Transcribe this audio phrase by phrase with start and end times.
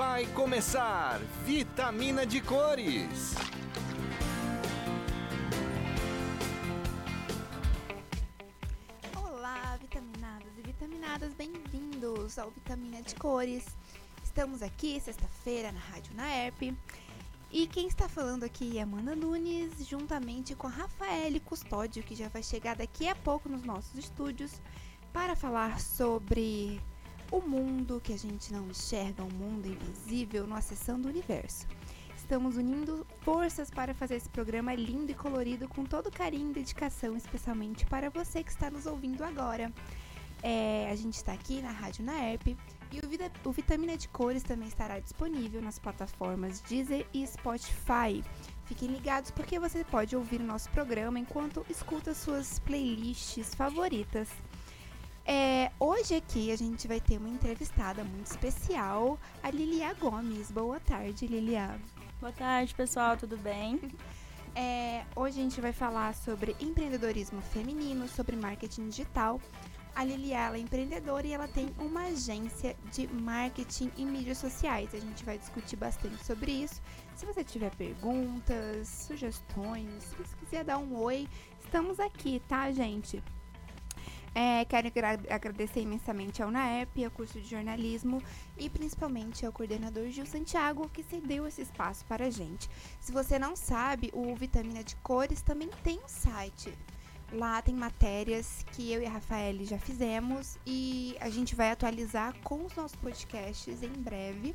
[0.00, 3.34] Vai começar Vitamina de Cores.
[9.14, 13.66] Olá, vitaminadas e vitaminadas, bem-vindos ao Vitamina de Cores.
[14.24, 16.74] Estamos aqui sexta-feira na Rádio Naerp.
[17.52, 22.30] E quem está falando aqui é Amanda Nunes, juntamente com a Rafaele Custódio, que já
[22.30, 24.62] vai chegar daqui a pouco nos nossos estúdios,
[25.12, 26.80] para falar sobre
[27.30, 31.66] o mundo que a gente não enxerga, o mundo invisível no Acessando o Universo.
[32.16, 37.16] Estamos unindo forças para fazer esse programa lindo e colorido com todo carinho e dedicação,
[37.16, 39.72] especialmente para você que está nos ouvindo agora.
[40.42, 42.46] É, a gente está aqui na Rádio Naerp
[42.92, 48.24] e o, Vida, o Vitamina de Cores também estará disponível nas plataformas Deezer e Spotify.
[48.64, 54.28] Fiquem ligados porque você pode ouvir o nosso programa enquanto escuta suas playlists favoritas.
[55.32, 60.50] É, hoje aqui a gente vai ter uma entrevistada muito especial, a Lilia Gomes.
[60.50, 61.80] Boa tarde, Lilia.
[62.18, 63.80] Boa tarde, pessoal, tudo bem?
[64.52, 69.40] É, hoje a gente vai falar sobre empreendedorismo feminino, sobre marketing digital.
[69.94, 74.92] A Lilia ela é empreendedora e ela tem uma agência de marketing em mídias sociais.
[74.92, 76.82] A gente vai discutir bastante sobre isso.
[77.14, 81.28] Se você tiver perguntas, sugestões, se você quiser dar um oi,
[81.64, 83.22] estamos aqui, tá, gente?
[84.34, 84.88] É, quero
[85.28, 88.22] agradecer imensamente ao NAEP, ao curso de jornalismo
[88.56, 92.70] e principalmente ao coordenador Gil Santiago que cedeu esse espaço para a gente.
[93.00, 96.72] Se você não sabe, o Vitamina de Cores também tem um site.
[97.32, 102.34] Lá tem matérias que eu e a Rafael já fizemos e a gente vai atualizar
[102.42, 104.54] com os nossos podcasts em breve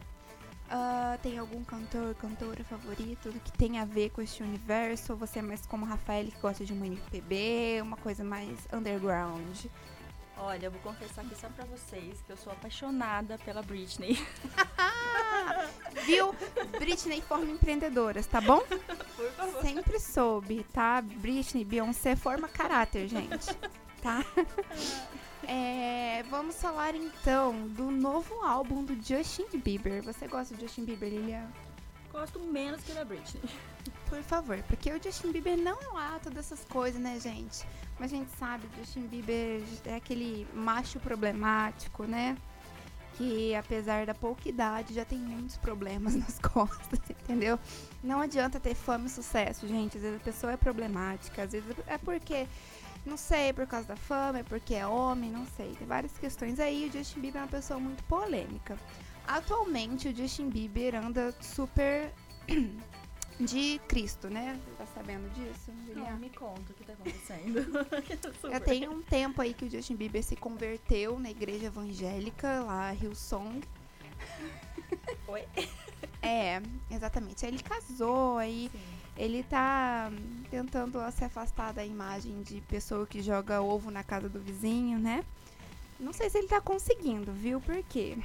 [0.67, 5.13] Uh, tem algum cantor, cantora favorito que tem a ver com este universo?
[5.13, 9.67] Ou você é mais como Rafael que gosta de uma MPB, uma coisa mais underground?
[10.39, 14.19] Olha, eu vou confessar aqui só pra vocês que eu sou apaixonada pela Britney.
[16.05, 16.35] Viu?
[16.79, 18.61] Britney forma empreendedoras, tá bom?
[18.61, 19.63] Por favor.
[19.63, 21.01] Sempre soube, tá?
[21.01, 23.55] Britney, Beyoncé forma caráter, gente.
[24.03, 24.25] Tá?
[25.49, 30.03] É, vamos falar então do novo álbum do Justin Bieber.
[30.03, 31.49] Você gosta do Justin Bieber, Lilian?
[32.11, 33.43] Gosto menos que da Britney.
[34.09, 37.65] Por favor, porque o Justin Bieber não é lá todas essas coisas, né, gente?
[37.99, 42.37] Mas a gente sabe, o Justin Bieber é aquele macho problemático, né?
[43.17, 47.59] Que apesar da pouca idade já tem muitos problemas nas costas, entendeu?
[48.03, 49.97] Não adianta ter fama e sucesso, gente.
[49.97, 52.49] Às vezes a pessoa é problemática, às vezes é porque,
[53.07, 55.75] não sei, por causa da fama, é porque é homem, não sei.
[55.75, 56.89] Tem várias questões aí.
[56.89, 58.77] O Justin Bieber é uma pessoa muito polêmica.
[59.27, 62.13] Atualmente o Justin Bieber anda super
[63.39, 64.59] de Cristo, né?
[64.65, 65.73] Você tá sabendo disso?
[65.95, 67.65] Não, me conta o que tá acontecendo.
[68.51, 72.93] Já tem um tempo aí que o Justin Bieber se converteu na igreja evangélica, lá
[72.95, 73.63] Hillsong.
[75.29, 75.45] Oi?
[76.23, 77.45] É, exatamente.
[77.45, 78.96] Aí ele casou, aí Sim.
[79.17, 80.11] Ele tá
[80.51, 85.25] tentando se afastar da imagem de pessoa que joga ovo na casa do vizinho, né?
[85.99, 87.61] Não sei se ele tá conseguindo, viu?
[87.61, 88.19] Por quê?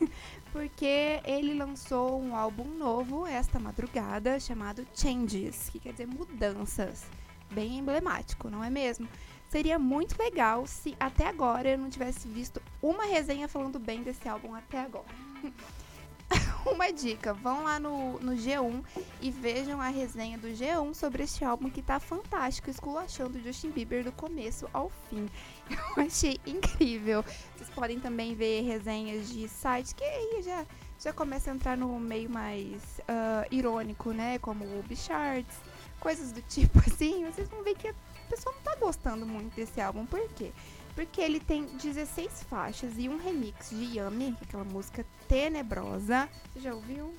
[0.50, 7.04] Porque ele lançou um álbum novo esta madrugada chamado Changes, que quer dizer mudanças.
[7.50, 9.08] Bem emblemático, não é mesmo?
[9.50, 14.28] Seria muito legal se até agora eu não tivesse visto uma resenha falando bem desse
[14.28, 15.06] álbum até agora.
[16.70, 18.84] uma dica, vão lá no, no G1
[19.20, 24.04] e vejam a resenha do G1 sobre este álbum que tá fantástico, esculachando Justin Bieber
[24.04, 25.28] do começo ao fim.
[25.70, 27.24] Eu achei incrível.
[27.56, 30.66] Vocês podem também ver resenhas de sites que aí já,
[30.98, 34.38] já começa a entrar no meio mais ah, irônico, né?
[34.38, 35.56] Como o Charts,
[36.00, 37.24] coisas do tipo assim.
[37.26, 37.94] Vocês vão ver que a
[38.28, 40.06] pessoa não tá gostando muito desse álbum.
[40.06, 40.52] Por quê?
[40.98, 46.28] Porque ele tem 16 faixas e um remix de Yummy, que é aquela música tenebrosa.
[46.52, 47.14] Você já ouviu?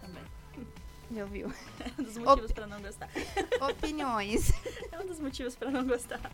[0.00, 0.22] Também.
[1.14, 1.52] Já ouviu?
[1.80, 3.10] É um dos motivos Op- pra não gostar.
[3.70, 4.50] Opiniões.
[4.90, 6.32] É um dos motivos pra não gostar.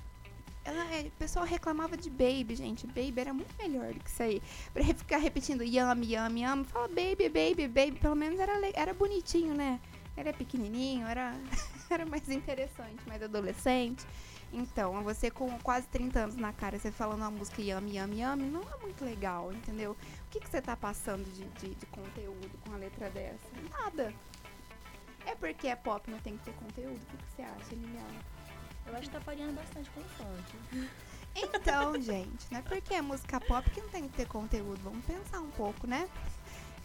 [0.64, 2.86] Ela, é, o pessoal reclamava de Baby, gente.
[2.86, 4.40] Baby era muito melhor do que isso aí.
[4.72, 6.64] Pra ficar repetindo yummy, yummy, yummy.
[6.64, 7.98] Fala baby, baby, baby.
[7.98, 9.80] Pelo menos era, era bonitinho, né?
[10.16, 11.34] Era pequenininho, era,
[11.90, 14.06] era mais interessante, mais adolescente.
[14.54, 18.48] Então, você com quase 30 anos na cara, você falando uma música yummy, yummy, yummy,
[18.48, 19.92] não é muito legal, entendeu?
[19.92, 23.48] O que, que você tá passando de, de, de conteúdo com a letra dessa?
[23.68, 24.14] Nada.
[25.26, 27.02] É porque é pop, não tem que ter conteúdo.
[27.02, 28.20] O que, que você acha, Liliana?
[28.86, 30.88] Eu acho que tá pareando bastante com o funk.
[31.36, 34.80] Então, gente, não é porque é música pop que não tem que ter conteúdo.
[34.84, 36.08] Vamos pensar um pouco, né?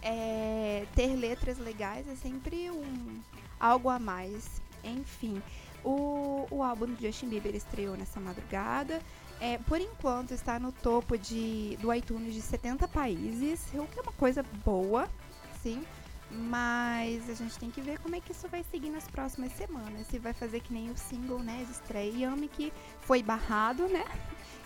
[0.01, 3.21] É, ter letras legais é sempre um
[3.59, 4.59] algo a mais.
[4.83, 5.39] Enfim,
[5.83, 9.01] o, o álbum do Justin Bieber estreou nessa madrugada.
[9.39, 14.01] É, por enquanto está no topo de, do iTunes de 70 países, o que é
[14.01, 15.07] uma coisa boa,
[15.63, 15.83] sim.
[16.31, 20.05] Mas a gente tem que ver como é que isso vai seguir nas próximas semanas.
[20.07, 22.71] Se vai fazer que nem o single, né, estreia Yami, que
[23.01, 24.05] foi barrado, né?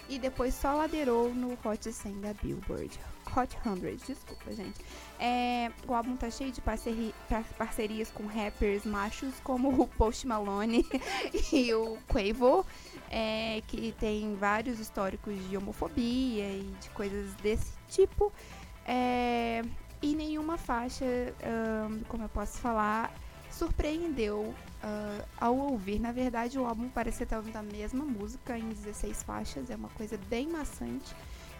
[0.09, 2.99] E depois só ladeirou no Hot 100 da Billboard.
[3.35, 4.79] Hot 100, desculpa, gente.
[5.19, 7.15] É, o álbum tá cheio de parceri
[7.57, 10.85] parcerias com rappers machos como o Post Malone
[11.51, 12.65] e o Quavo,
[13.09, 18.31] é, que tem vários históricos de homofobia e de coisas desse tipo.
[18.85, 19.61] É,
[20.01, 21.05] e nenhuma faixa,
[22.09, 23.13] como eu posso falar,
[23.49, 24.53] surpreendeu
[24.83, 25.99] uh, ao ouvir.
[25.99, 29.89] Na verdade, o álbum parece estar ouvindo a mesma música em 16 faixas, é uma
[29.89, 31.15] coisa bem maçante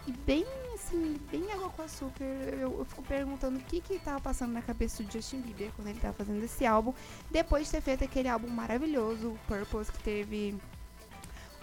[0.06, 0.44] e bem
[0.74, 2.24] assim, bem água com açúcar.
[2.24, 5.88] Eu, eu fico perguntando o que que tava passando na cabeça do Justin Bieber quando
[5.88, 6.92] ele tava fazendo esse álbum,
[7.30, 10.58] depois de ter feito aquele álbum maravilhoso, o Purpose, que teve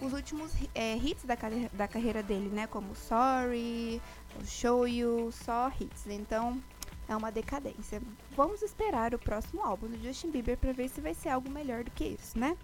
[0.01, 1.37] os últimos é, hits da,
[1.71, 2.65] da carreira dele, né?
[2.65, 4.01] Como Sorry,
[4.43, 6.07] Show You, só hits.
[6.07, 6.59] Então,
[7.07, 8.01] é uma decadência.
[8.35, 11.83] Vamos esperar o próximo álbum do Justin Bieber para ver se vai ser algo melhor
[11.83, 12.57] do que isso, né?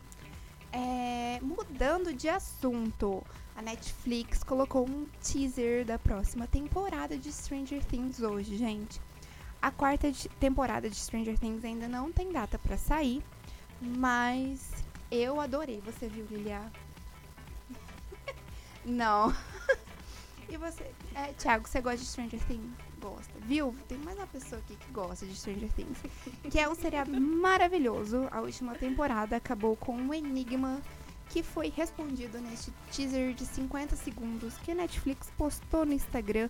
[0.71, 3.23] É, mudando de assunto,
[3.55, 9.01] a Netflix colocou um teaser da próxima temporada de Stranger Things hoje, gente.
[9.61, 13.23] A quarta temporada de Stranger Things ainda não tem data para sair,
[13.81, 14.71] mas
[15.09, 15.81] eu adorei.
[15.81, 16.71] Você viu, Lilian?
[18.85, 19.33] não.
[20.47, 20.91] e você?
[21.15, 22.86] É, Thiago, você gosta de Stranger Things?
[23.07, 23.33] Gosta.
[23.39, 23.73] Viu?
[23.87, 25.97] Tem mais uma pessoa aqui que gosta de Stranger Things.
[26.51, 28.27] que é um seriado maravilhoso.
[28.31, 30.81] A última temporada acabou com um enigma
[31.29, 36.49] que foi respondido neste teaser de 50 segundos que a Netflix postou no Instagram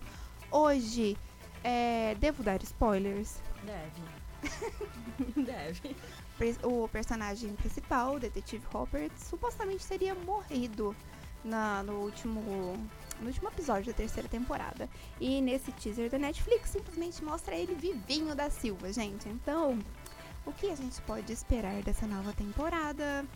[0.50, 1.16] hoje.
[1.62, 3.40] É, devo dar spoilers?
[3.64, 4.02] Deve.
[5.46, 5.96] Deve.
[6.64, 10.94] O personagem principal, o detetive Hopper, supostamente teria morrido
[11.48, 12.40] na, no último
[13.20, 14.88] no último episódio da terceira temporada.
[15.20, 19.28] E nesse teaser da Netflix simplesmente mostra ele vivinho da Silva, gente.
[19.28, 19.78] Então,
[20.46, 23.26] o que a gente pode esperar dessa nova temporada?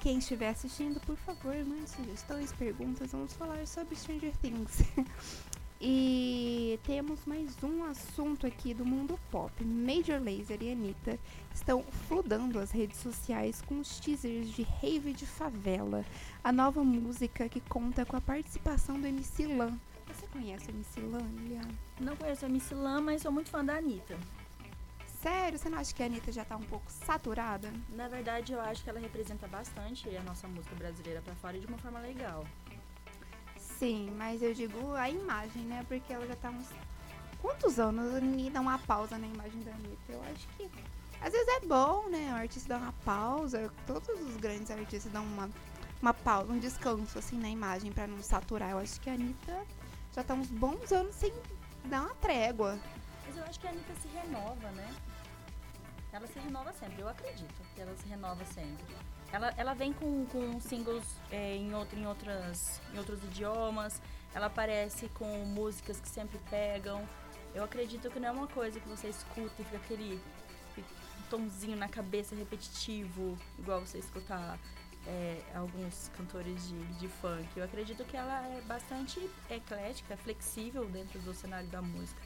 [0.00, 3.12] Quem estiver assistindo, por favor, mande sugestões, perguntas.
[3.12, 4.82] Vamos falar sobre Stranger Things.
[5.80, 9.52] e temos mais um assunto aqui do mundo pop.
[9.64, 11.18] Major Lazer e Anitta
[11.54, 16.04] estão fludando as redes sociais com os teasers de Rave de Favela,
[16.42, 19.78] a nova música que conta com a participação do MC Lan.
[20.06, 21.26] Você conhece o MC Lan?
[22.00, 24.16] Não conheço o MC Lan, mas sou muito fã da Anitta.
[25.20, 25.58] Sério?
[25.58, 27.72] Você não acha que a Anitta já tá um pouco saturada?
[27.90, 31.66] Na verdade, eu acho que ela representa bastante a nossa música brasileira para fora de
[31.66, 32.44] uma forma legal.
[33.78, 35.84] Sim, mas eu digo a imagem, né?
[35.86, 36.68] Porque ela já tá uns.
[37.42, 40.12] Quantos anos ninguém dá uma pausa na imagem da Anitta?
[40.12, 40.70] Eu acho que.
[41.20, 42.32] Às vezes é bom, né?
[42.32, 43.70] O artista dá uma pausa.
[43.86, 45.50] Todos os grandes artistas dão uma,
[46.00, 48.70] uma pausa, um descanso, assim, na imagem para não saturar.
[48.70, 49.66] Eu acho que a Anitta
[50.14, 51.32] já tá uns bons anos sem
[51.84, 52.78] dar uma trégua.
[53.26, 54.94] Mas eu acho que a Anitta se renova, né?
[56.12, 58.96] Ela se renova sempre, eu acredito que ela se renova sempre.
[59.32, 64.00] Ela, ela vem com, com singles é, em, outro, em, outras, em outros idiomas,
[64.34, 67.06] ela aparece com músicas que sempre pegam.
[67.54, 70.20] Eu acredito que não é uma coisa que você escuta e fica aquele
[71.28, 74.58] tomzinho na cabeça repetitivo, igual você escutar
[75.06, 77.46] é, alguns cantores de, de funk.
[77.56, 82.20] Eu acredito que ela é bastante eclética, flexível dentro do cenário da música.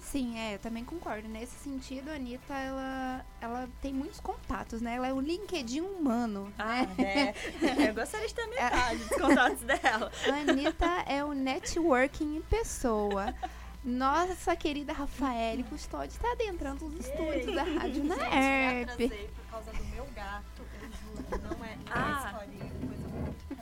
[0.00, 1.28] Sim, é, eu também concordo.
[1.28, 4.94] Nesse sentido, a Anitta, ela, ela tem muitos contatos, né?
[4.94, 6.52] Ela é o LinkedIn humano.
[6.58, 7.34] Ah, né?
[7.62, 7.90] é.
[7.90, 10.10] Eu gostaria de ter metade dos contatos dela.
[10.26, 13.34] A Anitta é o networking em pessoa.
[13.84, 19.08] Nossa querida Rafaele Custódio está adentrando os estúdios da Rádio na ERP.
[19.08, 21.42] por causa do meu gato, eu juro.
[21.42, 22.24] Não é, não é ah.
[22.26, 23.57] historinha, coisa muito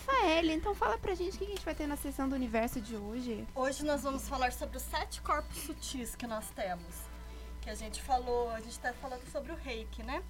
[0.00, 2.80] Rafael, então fala pra gente o que a gente vai ter na sessão do universo
[2.80, 3.46] de hoje.
[3.54, 6.94] Hoje nós vamos falar sobre os sete corpos sutis que nós temos.
[7.60, 10.22] Que a gente falou, a gente tá falando sobre o reiki, né?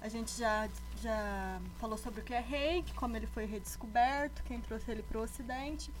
[0.00, 0.68] A gente já,
[1.02, 5.22] já falou sobre o que é reiki, como ele foi redescoberto, quem trouxe ele pro
[5.22, 5.92] ocidente.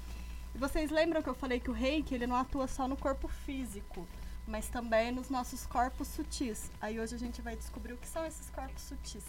[0.54, 3.26] E vocês lembram que eu falei que o reiki ele não atua só no corpo
[3.26, 4.06] físico,
[4.46, 6.70] mas também nos nossos corpos sutis.
[6.80, 9.24] Aí hoje a gente vai descobrir o que são esses corpos sutis.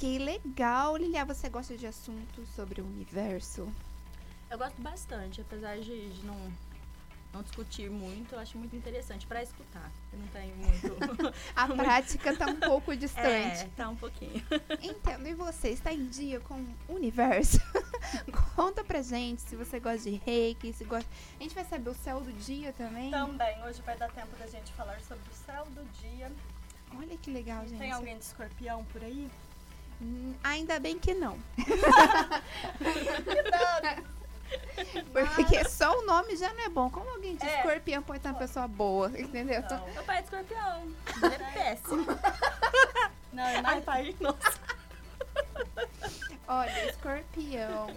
[0.00, 1.26] Que legal, Lilia.
[1.26, 3.70] Você gosta de assuntos sobre o universo?
[4.50, 6.50] Eu gosto bastante, apesar de, de não,
[7.34, 9.92] não discutir muito, eu acho muito interessante pra escutar.
[10.10, 11.34] Eu não tenho muito.
[11.54, 13.60] A prática tá um pouco distante.
[13.60, 14.42] é, tá um pouquinho.
[14.82, 15.28] Entendo.
[15.28, 16.54] E você está em dia com
[16.88, 17.58] o universo?
[18.56, 21.10] Conta pra gente se você gosta de reiki, se gosta.
[21.38, 23.10] A gente vai saber o céu do dia também.
[23.10, 26.32] Também, hoje vai dar tempo da gente falar sobre o céu do dia.
[26.96, 27.78] Olha que legal, gente.
[27.78, 29.30] Tem alguém de escorpião por aí?
[30.00, 31.38] Hum, Ainda bem que não.
[35.12, 36.90] Porque só o nome já não é bom.
[36.90, 37.56] Como alguém de É.
[37.58, 39.62] escorpião pode ser uma pessoa boa, entendeu?
[39.70, 40.94] Não, Meu pai é de escorpião.
[41.22, 42.06] Ele é péssimo.
[43.32, 44.52] não, é Ai, mais pai, nossa.
[46.48, 47.94] Olha, escorpião,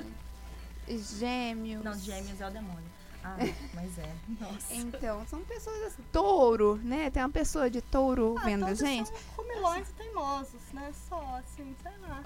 [0.88, 1.83] gêmeos.
[1.83, 2.92] Não, gêmeos é o demônio.
[3.24, 3.38] Ah,
[3.74, 4.15] mas é.
[4.39, 4.74] Nossa.
[4.75, 7.10] Então, são pessoas assim, touro, né?
[7.10, 9.08] Tem uma pessoa de touro Ah, vendo a gente.
[9.08, 10.92] são comilões e teimosos, né?
[11.10, 12.22] Só assim, sei lá.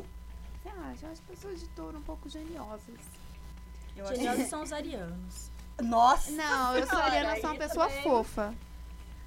[0.63, 1.08] Você acha?
[1.08, 3.00] As pessoas de touro um pouco geniosas.
[3.96, 5.51] Eu acho que são os arianos.
[5.82, 6.32] Nossa!
[6.32, 8.04] Não, eu sou Ariana, sou uma pessoa também.
[8.04, 8.54] fofa.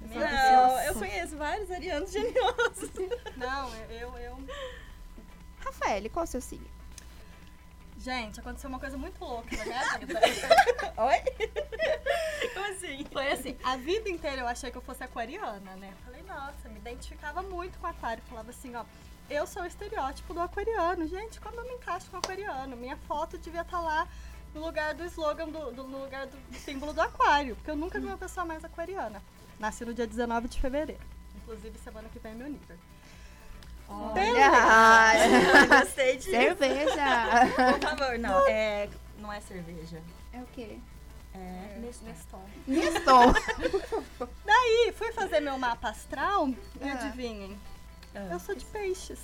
[0.01, 1.05] Não, eu fofa.
[1.05, 2.89] conheço vários arianos geniosos.
[3.37, 4.37] Não, eu, eu.
[5.63, 6.67] Rafael, qual é o seu signo?
[8.01, 10.19] Gente, aconteceu uma coisa muito louca na minha vida.
[10.97, 12.49] Oi?
[12.53, 13.05] Como assim?
[13.11, 15.93] Foi assim, a vida inteira eu achei que eu fosse aquariana, né?
[16.03, 18.23] Falei, nossa, me identificava muito com aquário.
[18.27, 18.83] Falava assim, ó,
[19.29, 21.05] eu sou o estereótipo do aquariano.
[21.07, 22.75] Gente, como eu me encaixo com o aquariano?
[22.75, 24.07] Minha foto devia estar lá
[24.53, 27.55] no lugar do slogan, do, do- no lugar do símbolo do aquário.
[27.55, 29.21] Porque eu nunca vi uma pessoa mais aquariana.
[29.59, 31.03] Nasci no dia 19 de fevereiro.
[31.35, 32.77] Inclusive, semana que vem é meu nível.
[33.91, 35.67] Olha!
[35.81, 36.29] Gostei disso.
[36.31, 37.05] Cerveja!
[37.73, 38.47] Por favor, não.
[38.47, 40.01] É, não é cerveja.
[40.33, 40.77] É o quê?
[41.33, 42.05] É Neston.
[42.07, 42.43] Neston.
[42.67, 44.27] Neston.
[44.45, 46.93] Daí, fui fazer meu mapa astral e Ah.
[46.93, 47.57] adivinhem.
[48.15, 48.27] Ah.
[48.31, 49.19] Eu sou de peixes.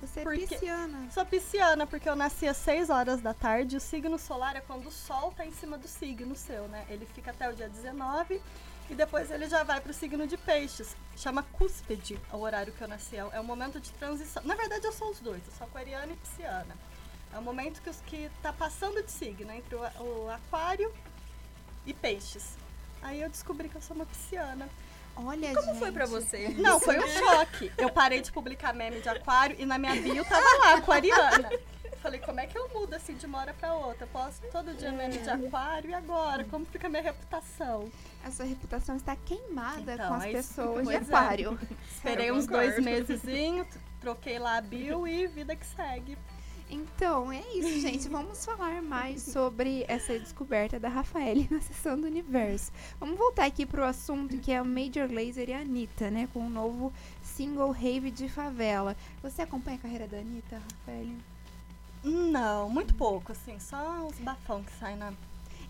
[0.00, 1.08] Você é Porque- pisciana.
[1.10, 3.76] Sou pisciana, porque eu nasci às 6 horas da tarde.
[3.76, 6.84] O signo solar é quando o sol tá em cima do signo seu, né?
[6.90, 8.42] Ele fica até o dia 19
[8.90, 10.94] e depois ele já vai pro signo de peixes.
[11.16, 13.16] Chama cúspide o horário que eu nasci.
[13.16, 14.42] É o momento de transição.
[14.44, 15.42] Na verdade, eu sou os dois.
[15.46, 16.76] Eu sou aquariana e pisciana.
[17.32, 20.92] É o momento que, os, que tá passando de signo entre o, o aquário
[21.86, 22.56] e peixes.
[23.02, 24.68] Aí eu descobri que eu sou uma pisciana.
[25.16, 25.78] Olha, Como gente.
[25.78, 26.48] foi pra você?
[26.58, 27.72] Não, foi um choque.
[27.78, 31.50] Eu parei de publicar meme de aquário e na minha bio tava lá, aquariana.
[32.04, 34.04] Falei, como é que eu mudo assim de uma hora pra outra?
[34.04, 36.44] Eu posto todo dia meme de aquário e agora?
[36.44, 37.90] Como fica a minha reputação?
[38.22, 40.98] A sua reputação está queimada Então, com as aí- pessoas de é.
[40.98, 41.58] aquário.
[41.90, 43.66] Esperei Eu uns dois mesezinhos,
[44.02, 46.18] troquei lá a bio e vida que segue.
[46.68, 48.06] Então, é isso, gente.
[48.08, 52.70] Vamos falar mais sobre essa descoberta da Rafaele na sessão do universo.
[53.00, 56.28] Vamos voltar aqui pro assunto que é o Major Lazer e a Anitta, né?
[56.34, 56.92] Com o novo
[57.22, 58.94] single Rave de Favela.
[59.22, 61.16] Você acompanha a carreira da Anitta, Rafaele?
[62.04, 65.12] Não, muito pouco, assim, só os bafão que saem na.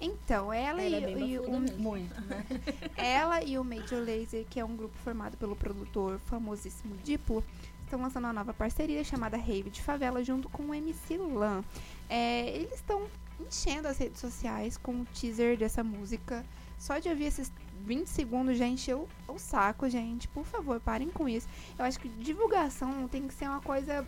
[0.00, 1.78] Então, ela, Ela é e, bem e o, mesmo.
[1.78, 2.44] Muito, né?
[2.96, 7.44] ela e o Major Lazer, que é um grupo formado pelo produtor famosíssimo Diplo,
[7.84, 11.62] estão lançando uma nova parceria chamada Rave de Favela junto com o MC Lan.
[12.08, 13.06] É, eles estão
[13.40, 16.44] enchendo as redes sociais com o teaser dessa música.
[16.78, 17.52] Só de ouvir esses
[17.84, 20.26] 20 segundos já encheu o saco, gente.
[20.28, 21.48] Por favor, parem com isso.
[21.78, 24.06] Eu acho que divulgação tem que ser uma coisa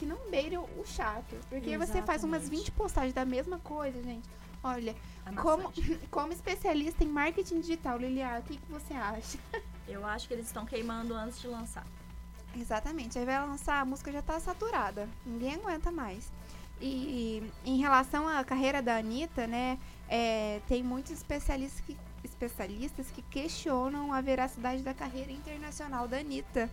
[0.00, 1.36] que não beire o chato.
[1.50, 2.64] Porque você faz umas Exatamente.
[2.64, 4.26] 20 postagens da mesma coisa, gente.
[4.64, 5.42] Olha, Amassante.
[5.42, 9.38] como, como especialista em marketing digital, Lilian, o que, que você acha?
[9.86, 11.86] Eu acho que eles estão queimando antes de lançar.
[12.56, 13.18] Exatamente.
[13.18, 15.06] Aí vai lançar, a música já tá saturada.
[15.26, 16.32] Ninguém aguenta mais.
[16.80, 19.78] E em relação à carreira da Anitta, né?
[20.10, 26.68] é, tem muitos especialistas que, especialistas que questionam a veracidade da carreira internacional da Anitta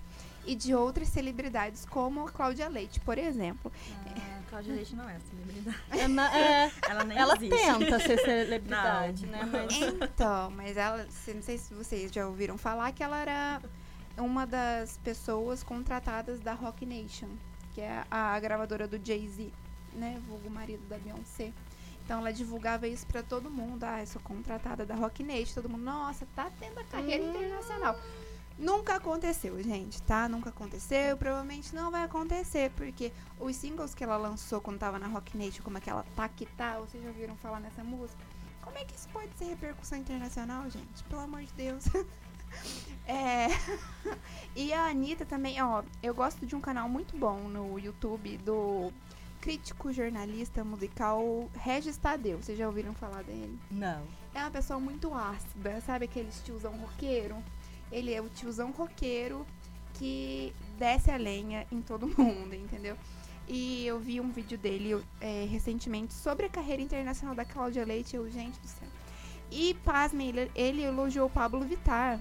[0.48, 3.72] e de outras celebridades, como a Cláudia Leite, por exemplo.
[4.18, 5.78] Ah, Cláudia Leite não é celebridade.
[5.92, 7.56] É, na- é, Ela nem ela existe.
[7.56, 9.32] tenta ser celebridade, Não.
[9.32, 9.44] né?
[9.52, 9.74] Mas
[10.10, 13.62] Então, mas ela, não sei se vocês já ouviram falar que ela era
[14.18, 17.28] uma das pessoas contratadas da Rock Nation,
[17.74, 19.52] que é a gravadora do Jay-Z,
[19.94, 21.52] né, vulgo marido da Beyoncé.
[22.04, 25.68] Então ela divulgava isso pra todo mundo, ah, eu sou contratada da Rock Nation, todo
[25.70, 27.30] mundo, nossa, tá tendo a carreira Hum.
[27.32, 28.00] internacional.
[28.58, 30.28] Nunca aconteceu, gente, tá?
[30.28, 35.08] Nunca aconteceu, provavelmente não vai acontecer, porque os singles que ela lançou quando tava na
[35.08, 38.20] Rock Nation, como aquela Tá Que Tá, vocês já ouviram falar nessa música?
[38.62, 41.04] Como é que isso pode ser repercussão internacional, gente?
[41.08, 41.84] Pelo amor de Deus.
[43.06, 43.48] É,
[44.56, 48.92] E a Anitta também, ó, eu gosto de um canal muito bom no YouTube do
[49.42, 52.38] crítico jornalista musical Regis Tadeu.
[52.42, 53.60] Vocês já ouviram falar dele?
[53.70, 54.02] não.
[54.34, 57.36] É uma pessoa muito ácida, sabe aquele tiozão roqueiro?
[57.92, 59.46] Ele é o tiozão roqueiro
[59.94, 62.96] que desce a lenha em todo mundo, entendeu?
[63.48, 68.16] E eu vi um vídeo dele é, recentemente sobre a carreira internacional da Cláudia Leite.
[68.16, 68.88] Eu, gente do céu.
[69.50, 72.20] E, pasmem, ele, ele elogiou o Pablo Vittar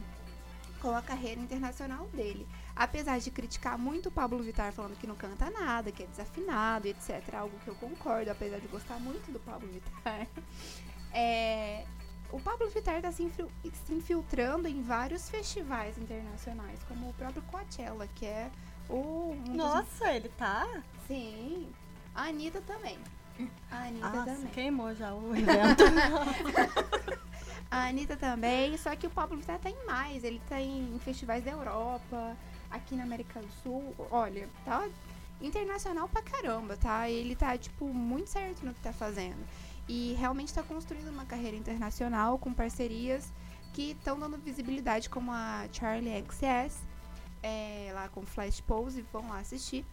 [0.80, 2.46] com a carreira internacional dele.
[2.76, 6.86] Apesar de criticar muito o Pablo Vittar, falando que não canta nada, que é desafinado,
[6.86, 7.34] etc.
[7.34, 10.28] Algo que eu concordo, apesar de gostar muito do Pablo Vittar.
[11.18, 11.86] É,
[12.32, 13.50] o Pablo Vittar está se, infil-
[13.86, 18.50] se infiltrando em vários festivais internacionais, como o próprio Coachella, que é
[18.88, 19.32] o.
[19.32, 20.66] Um dos- Nossa, ele tá?
[21.06, 21.68] Sim.
[22.14, 22.98] A Anitta também.
[23.70, 24.46] A Anitta Nossa, também.
[24.52, 25.84] queimou já o evento.
[27.70, 30.24] A Anitta também, só que o Pablo Vittar tá em mais.
[30.24, 32.36] Ele tá em festivais da Europa,
[32.70, 33.94] aqui na América do Sul.
[34.10, 34.88] Olha, tá
[35.40, 37.10] internacional pra caramba, tá?
[37.10, 39.44] Ele tá, tipo, muito certo no que tá fazendo.
[39.88, 43.32] E realmente tá construindo uma carreira internacional com parcerias
[43.72, 46.80] que estão dando visibilidade, como a Charlie XS,
[47.42, 49.84] é, lá com Flash Pose, vão lá assistir.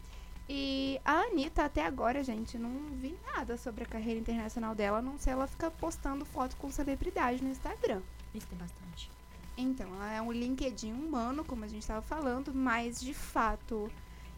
[0.47, 5.01] E a Anitta, até agora, gente, não vi nada sobre a carreira internacional dela, a
[5.01, 8.01] não sei ela fica postando foto com celebridade no Instagram.
[8.33, 9.11] Isso tem bastante.
[9.55, 13.89] Então, ela é um LinkedIn humano, como a gente estava falando, mas de fato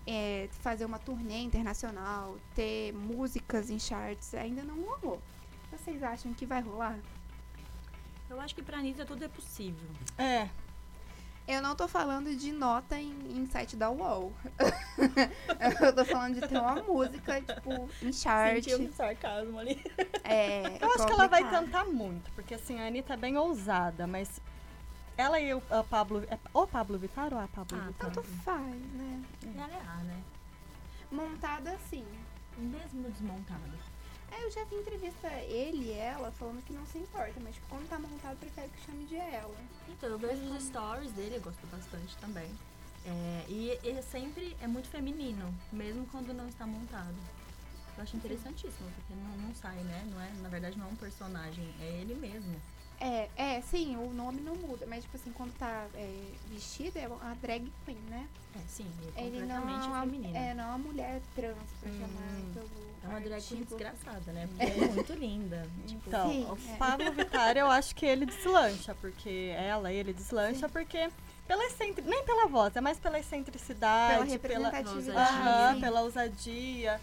[0.05, 5.21] é, fazer uma turnê internacional, ter músicas em charts, ainda não rolou.
[5.85, 6.97] Vocês acham que vai rolar?
[8.27, 9.87] Eu acho que pra Anitta tudo é possível.
[10.17, 10.49] é,
[11.47, 14.33] Eu não tô falando de nota em, em site da UOL.
[15.85, 18.63] eu tô falando de ter uma música, tipo, em chart.
[18.63, 19.79] Senti um sarcasmo ali.
[20.23, 24.07] É, eu acho que ela vai cantar muito, porque assim, a Anitta é bem ousada,
[24.07, 24.41] mas
[25.15, 26.23] ela e o a Pablo.
[26.31, 28.11] É o Pablo Vittar ou a Pablo Ah, Vittar?
[28.11, 29.23] Tanto faz, né?
[29.55, 30.23] Ela é A, né?
[31.11, 32.03] Montada assim.
[32.57, 33.94] Mesmo desmontada.
[34.35, 37.67] É, eu já vi entrevista ele e ela falando que não se importa, mas tipo,
[37.69, 39.55] quando tá montado, prefere que chame de ela.
[39.87, 42.49] Então, eu vejo os stories dele, eu gosto bastante também.
[43.05, 47.15] É, e ele sempre é muito feminino, mesmo quando não está montado.
[47.95, 50.05] Eu acho interessantíssimo, porque não, não sai, né?
[50.11, 52.59] Não é, na verdade, não é um personagem, é ele mesmo.
[52.99, 57.07] É, é, sim, o nome não muda, mas tipo assim, quando tá é, vestida é
[57.07, 58.27] uma drag queen, né?
[58.55, 60.37] É, sim, ele é Ele não é completamente uma, feminino.
[60.37, 61.99] é, não é uma mulher trans, pra Hum.
[61.99, 63.65] chamar pelo É uma drag queen artigo.
[63.65, 64.47] desgraçada, né?
[64.47, 65.68] Porque ela é muito linda.
[65.85, 66.77] Tipo, Então, Sim, o é.
[66.77, 71.09] Pablo Vittar, eu acho que ele deslancha, porque ela, ele deslancha, porque
[71.48, 72.03] pela excentri...
[72.03, 75.79] nem pela voz, é mais pela excentricidade, Pela pela, sim.
[75.81, 77.00] pela ousadia.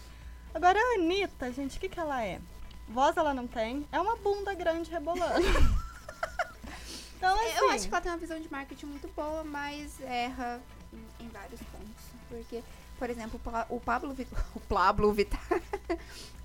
[0.53, 2.39] Agora a Anitta, gente, o que, que ela é?
[2.87, 5.39] Voz ela não tem, é uma bunda grande rebolando.
[7.17, 10.61] então, assim, Eu acho que ela tem uma visão de marketing muito boa, mas erra
[10.91, 12.03] em, em vários pontos.
[12.29, 12.61] Porque,
[12.97, 15.41] por exemplo, o Pa- o Pablo Vittar, o Pablo Vittar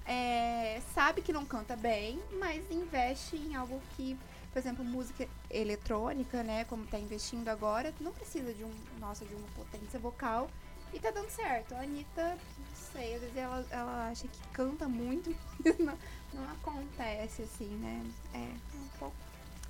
[0.06, 4.18] é, sabe que não canta bem, mas investe em algo que,
[4.52, 6.64] por exemplo, música eletrônica, né?
[6.64, 10.48] Como tá investindo agora, não precisa de um, nossa, de uma potência vocal.
[10.92, 11.74] E tá dando certo.
[11.74, 15.98] A Anitta, não sei, às vezes ela, ela acha que canta muito, mas não,
[16.32, 18.02] não acontece assim, né?
[18.32, 18.38] É
[18.74, 19.14] um pouco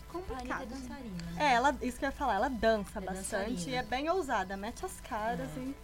[0.09, 0.63] a complicado.
[0.63, 0.89] Anitta é assim.
[0.89, 1.45] dançarina, né?
[1.45, 3.71] É, ela, isso que eu ia falar, ela dança É bastante dançarina.
[3.71, 5.61] e é bem ousada, mete as caras É.
[5.61, 5.75] e.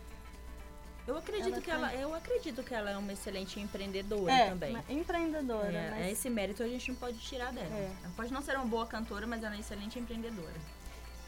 [1.07, 4.49] Eu acredito Ela que tá- ela, eu acredito que ela é uma excelente empreendedora É,
[4.49, 4.77] também.
[4.89, 6.13] empreendedora, É, mas.
[6.13, 7.75] Esse mérito a gente não pode tirar dela.
[7.75, 7.91] É.
[8.05, 10.55] Ela pode não ser uma boa cantora, mas ela é excelente empreendedora.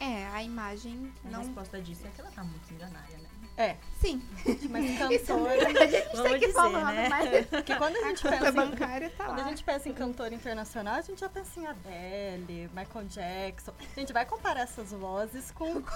[0.00, 1.40] É, a imagem A não.
[1.40, 3.25] resposta disso é que ela tá muito enganária, né?
[3.56, 4.22] É, Sim,
[4.68, 5.56] mas é cantora.
[5.56, 7.08] verdade, a gente Vamos tem que dizer, falar, né?
[7.08, 9.48] mas Porque quando a gente a conta pensa em tá Quando a lá.
[9.48, 13.72] gente pensa em cantor internacional, a gente já pensa em Adele, Michael Jackson.
[13.96, 15.88] A gente vai comparar essas vozes com, com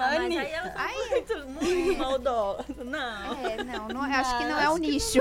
[0.00, 0.42] a Ah, mas Anitta.
[0.42, 2.64] aí ela tá muito, muito maldosa.
[2.84, 3.46] Não.
[3.46, 5.18] É, não, não acho que não é o nicho.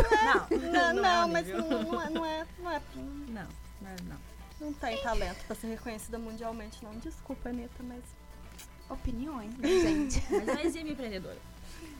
[0.51, 2.81] Não, Não, não, é mas não, é, não, é, não, é,
[3.27, 3.47] Não,
[3.81, 6.91] não, é tem talento pra ser reconhecida mundialmente, não.
[6.99, 8.03] Desculpa, Anitta, mas.
[8.89, 10.23] Opiniões, né, gente?
[10.29, 11.37] Mas é exime empreendedora.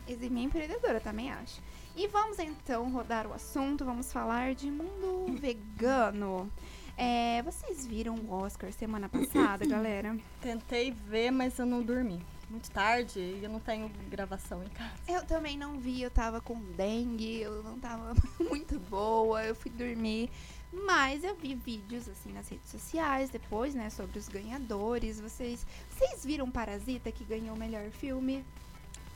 [0.08, 1.62] Eximir empreendedora, também acho.
[1.96, 6.52] E vamos então rodar o assunto, vamos falar de mundo vegano.
[6.96, 10.18] É, vocês viram o Oscar semana passada, galera?
[10.42, 12.22] Tentei ver, mas eu não dormi.
[12.50, 14.94] Muito tarde e eu não tenho gravação em casa.
[15.08, 19.70] Eu também não vi, eu tava com dengue, eu não tava muito boa, eu fui
[19.70, 20.30] dormir.
[20.72, 25.20] Mas eu vi vídeos assim nas redes sociais depois, né, sobre os ganhadores.
[25.20, 28.46] Vocês, vocês viram Parasita que ganhou o melhor filme?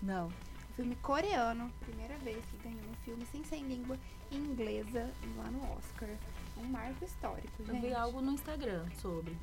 [0.02, 0.30] Não.
[0.76, 3.98] Filme coreano, primeira vez que ganhou um filme sem ser em língua
[4.32, 6.10] inglesa lá no Oscar.
[6.58, 7.82] Um marco histórico, Eu gente.
[7.82, 9.38] vi algo no Instagram sobre.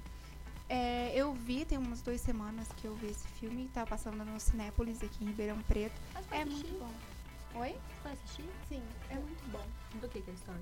[0.68, 4.38] É, eu vi, tem umas duas semanas que eu vi esse filme, tá passando no
[4.38, 5.94] Cinépolis aqui em Ribeirão Preto.
[6.30, 6.92] É muito bom.
[7.60, 7.70] Oi?
[7.70, 8.44] Você vai assistir?
[8.68, 9.64] Sim, é muito bom.
[10.00, 10.60] Do que que é a história?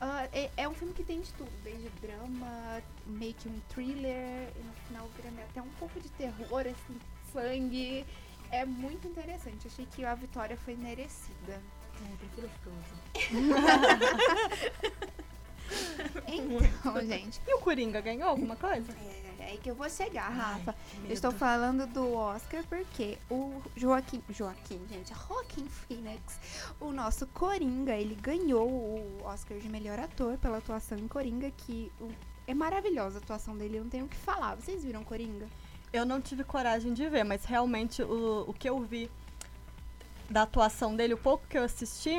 [0.00, 4.52] Ah, é, é um filme que tem de tudo, desde drama, meio que um thriller,
[4.54, 6.98] e no final vira até um pouco de terror, assim,
[7.32, 8.04] sangue.
[8.50, 9.66] É muito interessante.
[9.66, 11.60] Achei que a vitória foi merecida.
[12.00, 14.08] É, eu prefiro Frozen.
[16.26, 18.92] Então, gente, E o Coringa ganhou alguma coisa?
[19.38, 20.74] é aí que eu vou chegar, Rafa.
[20.94, 26.38] Ai, Eu estou falando do Oscar porque o Joaquim, Joaquim, gente, Joaquim Phoenix,
[26.80, 31.90] o nosso Coringa, ele ganhou o Oscar de melhor ator pela atuação em Coringa, que
[32.46, 34.54] é maravilhosa a atuação dele, eu não tenho o que falar.
[34.54, 35.46] Vocês viram Coringa?
[35.92, 39.10] Eu não tive coragem de ver, mas realmente o, o que eu vi
[40.28, 42.10] da atuação dele, o pouco que eu assisti,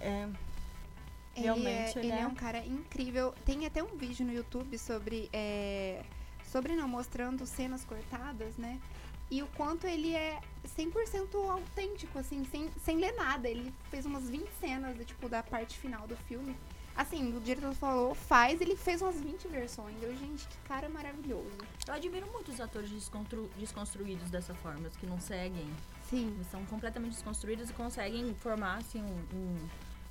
[0.00, 0.28] é,
[1.36, 3.34] Ele, Realmente, é, ele ele é é- um cara incrível.
[3.44, 5.28] Tem até um vídeo no YouTube sobre.
[5.32, 6.02] é,
[6.44, 8.80] sobre não mostrando cenas cortadas, né?
[9.30, 10.38] E o quanto ele é
[10.76, 13.48] 100% autêntico, assim, sem, sem ler nada.
[13.48, 16.54] Ele fez umas 20 cenas, tipo, da parte final do filme.
[16.96, 19.96] Assim, o diretor falou, faz, ele fez umas 20 versões.
[20.00, 21.50] Eu, gente, que cara maravilhoso.
[21.88, 25.68] Eu admiro muito os atores descontru- desconstruídos dessa forma, os que não seguem.
[26.08, 26.28] Sim.
[26.36, 29.68] Eles são completamente desconstruídos e conseguem formar, assim, um- um-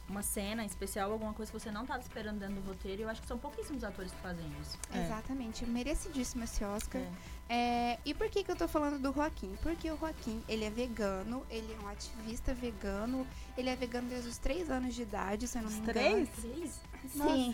[0.10, 3.02] uma cena especial, alguma coisa que você não estava esperando dentro do roteiro.
[3.02, 4.78] E eu acho que são pouquíssimos atores que fazem isso.
[4.94, 5.06] É.
[5.06, 5.66] Exatamente.
[5.66, 7.02] Merecidíssimo esse Oscar.
[7.02, 7.12] É.
[7.50, 9.56] É, e por que, que eu tô falando do Joaquim?
[9.62, 13.28] Porque o Joaquim, ele é vegano, ele é um ativista vegano,
[13.58, 15.94] ele é vegano desde os 3 anos de idade, se eu não me Os engano.
[15.94, 16.30] três?
[16.30, 16.82] Três?
[17.12, 17.54] Sim.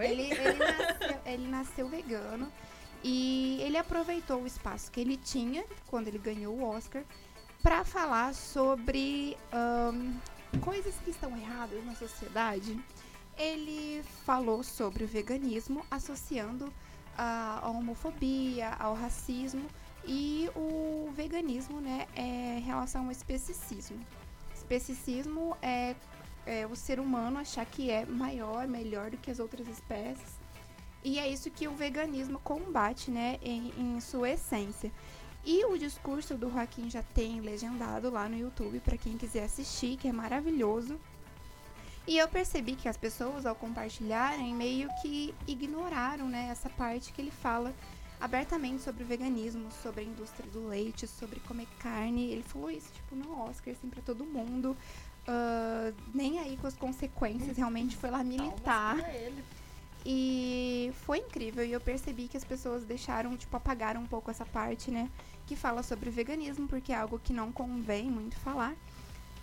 [0.00, 2.50] ele, ele, nasceu, ele nasceu vegano
[3.02, 7.02] e ele aproveitou o espaço que ele tinha quando ele ganhou o Oscar
[7.62, 10.14] para falar sobre ahn,
[10.60, 12.78] coisas que estão erradas na sociedade.
[13.36, 16.72] Ele falou sobre o veganismo associando
[17.16, 19.66] a homofobia, ao racismo
[20.04, 23.98] e o veganismo, né, é em relação ao especicismo.
[24.54, 25.94] Especicismo é,
[26.46, 30.38] é o ser humano achar que é maior, melhor do que as outras espécies.
[31.02, 34.92] E é isso que o veganismo combate, né, em, em sua essência.
[35.44, 39.96] E o discurso do Joaquim já tem legendado lá no YouTube para quem quiser assistir,
[39.96, 41.00] que é maravilhoso.
[42.06, 47.20] E eu percebi que as pessoas, ao compartilharem, meio que ignoraram né, essa parte que
[47.20, 47.72] ele fala
[48.20, 52.30] abertamente sobre o veganismo, sobre a indústria do leite, sobre comer carne.
[52.30, 54.76] Ele falou isso, tipo, no Oscar, assim, pra todo mundo.
[55.26, 58.96] Ah, nem aí com as consequências, realmente foi lá militar.
[60.04, 61.64] E foi incrível.
[61.64, 65.08] E eu percebi que as pessoas deixaram, tipo, apagaram um pouco essa parte, né?
[65.46, 68.74] Que fala sobre o veganismo, porque é algo que não convém muito falar.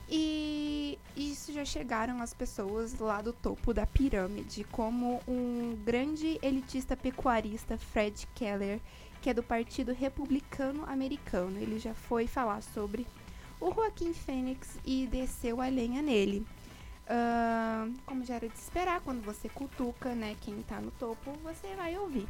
[0.10, 6.96] E isso já chegaram as pessoas lá do topo da pirâmide, como um grande elitista
[6.96, 8.80] pecuarista, Fred Keller,
[9.22, 11.60] que é do Partido Republicano Americano.
[11.60, 13.06] Ele já foi falar sobre
[13.60, 16.46] o Joaquim Fênix e desceu a lenha nele.
[17.10, 21.76] Ahn, como já era de esperar, quando você cutuca, né, quem tá no topo, você
[21.76, 22.28] vai ouvir.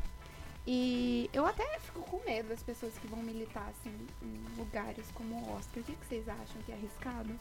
[0.65, 5.35] E eu até fico com medo das pessoas que vão militar, assim, em lugares como
[5.35, 5.81] o Oscar.
[5.81, 7.33] O que, que vocês acham que é arriscado?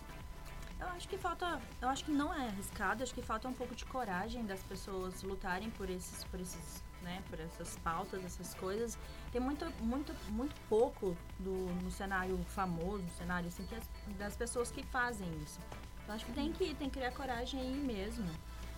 [0.79, 1.61] Eu acho que falta.
[1.81, 5.23] Eu acho que não é arriscado, acho que falta um pouco de coragem das pessoas
[5.23, 8.99] lutarem por esses, por esses, né, por essas pautas, essas coisas.
[9.33, 14.37] Tem muito, muito, muito pouco do, no cenário famoso, no cenário assim, que as- das
[14.37, 15.59] pessoas que fazem isso.
[16.07, 18.29] Eu acho que tem que, tem que criar coragem aí mesmo.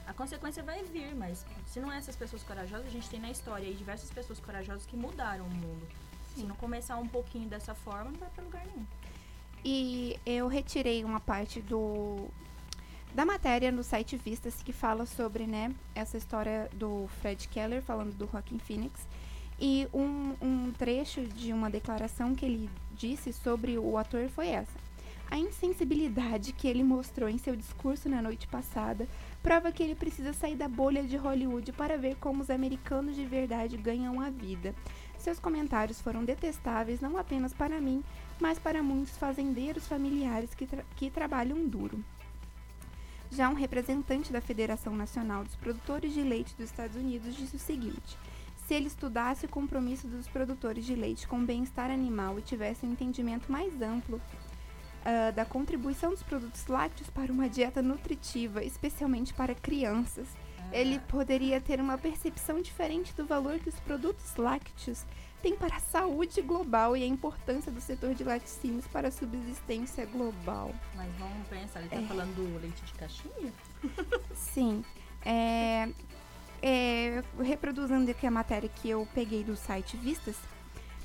[0.07, 3.31] A consequência vai vir, mas se não é essas pessoas corajosas, a gente tem na
[3.31, 5.87] história aí diversas pessoas corajosas que mudaram o mundo.
[6.35, 8.87] Se não começar um pouquinho dessa forma, não vai pra lugar nenhum.
[9.65, 12.29] E eu retirei uma parte do
[13.15, 18.15] da matéria no site Vistas que fala sobre, né, essa história do Fred Keller falando
[18.15, 19.09] do Joaquin Phoenix
[19.61, 24.89] e um, um trecho de uma declaração que ele disse sobre o ator foi essa.
[25.31, 29.07] A insensibilidade que ele mostrou em seu discurso na noite passada
[29.43, 33.27] prova que ele precisa sair da bolha de Hollywood para ver como os americanos de
[33.27, 34.75] verdade ganham a vida.
[35.19, 38.03] Seus comentários foram detestáveis não apenas para mim,
[38.41, 42.03] mas para muitos fazendeiros familiares que, tra- que trabalham duro.
[43.31, 47.59] Já um representante da Federação Nacional dos Produtores de Leite dos Estados Unidos disse o
[47.59, 48.17] seguinte:
[48.67, 52.87] se ele estudasse o compromisso dos produtores de leite com o bem-estar animal e tivesse
[52.87, 54.21] um entendimento mais amplo
[55.05, 60.27] ah, da contribuição dos produtos lácteos para uma dieta nutritiva, especialmente para crianças,
[60.73, 65.05] ele poderia ter uma percepção diferente do valor que os produtos lácteos
[65.43, 70.05] têm para a saúde global e a importância do setor de laticínios para a subsistência
[70.07, 70.75] global.
[70.95, 72.03] Mas vamos pensar, ele tá É.
[72.07, 73.53] falando do leite de caixinha?
[74.35, 74.85] Sim.
[75.25, 75.89] É,
[76.63, 80.37] é, reproduzindo aqui a matéria que eu peguei do site Vistas,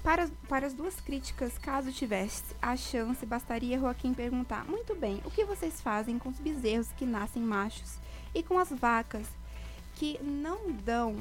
[0.03, 5.31] para, para as duas críticas, caso tivesse a chance, bastaria Joaquim perguntar: Muito bem, o
[5.31, 7.97] que vocês fazem com os bezerros que nascem machos
[8.35, 9.25] e com as vacas
[9.95, 11.15] que não dão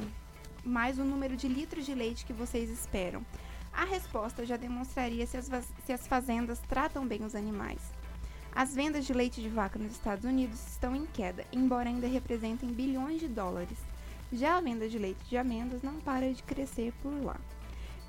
[0.64, 3.24] mais o número de litros de leite que vocês esperam?
[3.72, 5.50] A resposta já demonstraria se as,
[5.84, 7.80] se as fazendas tratam bem os animais.
[8.54, 12.68] As vendas de leite de vaca nos Estados Unidos estão em queda, embora ainda representem
[12.68, 13.78] bilhões de dólares.
[14.30, 17.36] Já a venda de leite de amêndoas não para de crescer por lá.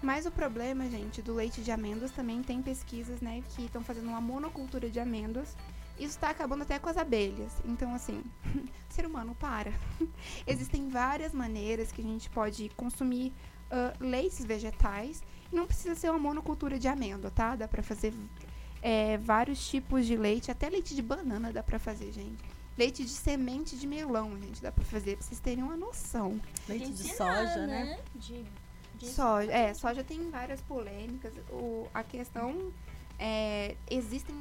[0.01, 4.09] Mas o problema, gente, do leite de amêndoas também tem pesquisas, né, que estão fazendo
[4.09, 5.55] uma monocultura de amêndoas.
[5.97, 7.53] Isso está acabando até com as abelhas.
[7.65, 8.23] Então, assim,
[8.55, 9.71] o ser humano para.
[10.47, 13.31] Existem várias maneiras que a gente pode consumir
[13.71, 15.21] uh, leites vegetais.
[15.51, 17.55] E não precisa ser uma monocultura de amêndoa, tá?
[17.55, 18.13] Dá pra fazer
[18.81, 20.51] é, vários tipos de leite.
[20.51, 22.43] Até leite de banana dá pra fazer, gente.
[22.77, 26.41] Leite de semente de melão, gente, dá pra fazer, pra vocês terem uma noção.
[26.67, 27.99] Leite de soja, né?
[28.15, 28.43] De,
[28.95, 31.33] de Soja, é, soja tem várias polêmicas.
[31.51, 32.73] O, a questão
[33.19, 34.35] é, existem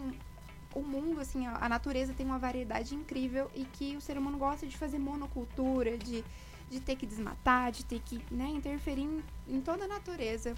[0.74, 4.66] o mundo, assim, a, natureza tem uma variedade incrível e que o ser humano gosta
[4.66, 6.24] de fazer monocultura, de,
[6.70, 10.54] de ter que desmatar, de ter que né, interferir em, em toda a natureza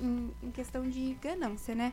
[0.00, 1.92] em, em questão de ganância, né?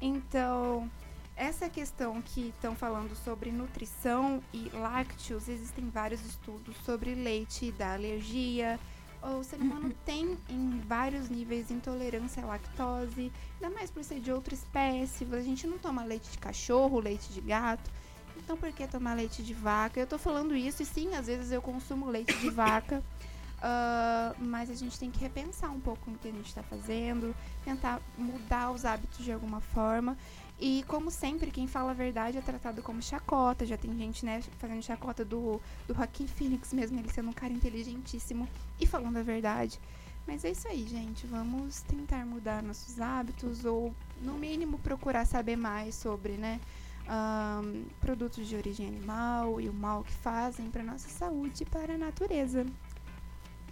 [0.00, 0.90] Então,
[1.36, 7.94] essa questão que estão falando sobre nutrição e lácteos, existem vários estudos sobre leite da
[7.94, 8.78] alergia.
[9.24, 14.30] O ser humano tem em vários níveis intolerância à lactose, ainda mais por ser de
[14.30, 15.26] outra espécie.
[15.32, 17.90] A gente não toma leite de cachorro, leite de gato.
[18.36, 19.98] Então por que tomar leite de vaca?
[19.98, 23.02] Eu tô falando isso e sim, às vezes eu consumo leite de vaca.
[23.62, 27.34] ah, mas a gente tem que repensar um pouco no que a gente está fazendo,
[27.64, 30.18] tentar mudar os hábitos de alguma forma.
[30.58, 33.66] E como sempre, quem fala a verdade é tratado como chacota.
[33.66, 37.52] Já tem gente, né, fazendo chacota do, do Joaquim Phoenix mesmo, ele sendo um cara
[37.52, 38.48] inteligentíssimo
[38.80, 39.80] e falando a verdade.
[40.26, 41.26] Mas é isso aí, gente.
[41.26, 46.60] Vamos tentar mudar nossos hábitos ou, no mínimo, procurar saber mais sobre, né,
[47.06, 51.94] ahn, produtos de origem animal e o mal que fazem para nossa saúde e para
[51.94, 52.64] a natureza.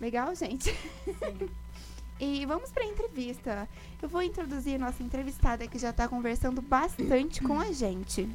[0.00, 0.74] Legal, gente?
[2.24, 3.68] E vamos para a entrevista.
[4.00, 8.28] Eu vou introduzir nossa entrevistada que já está conversando bastante com a gente.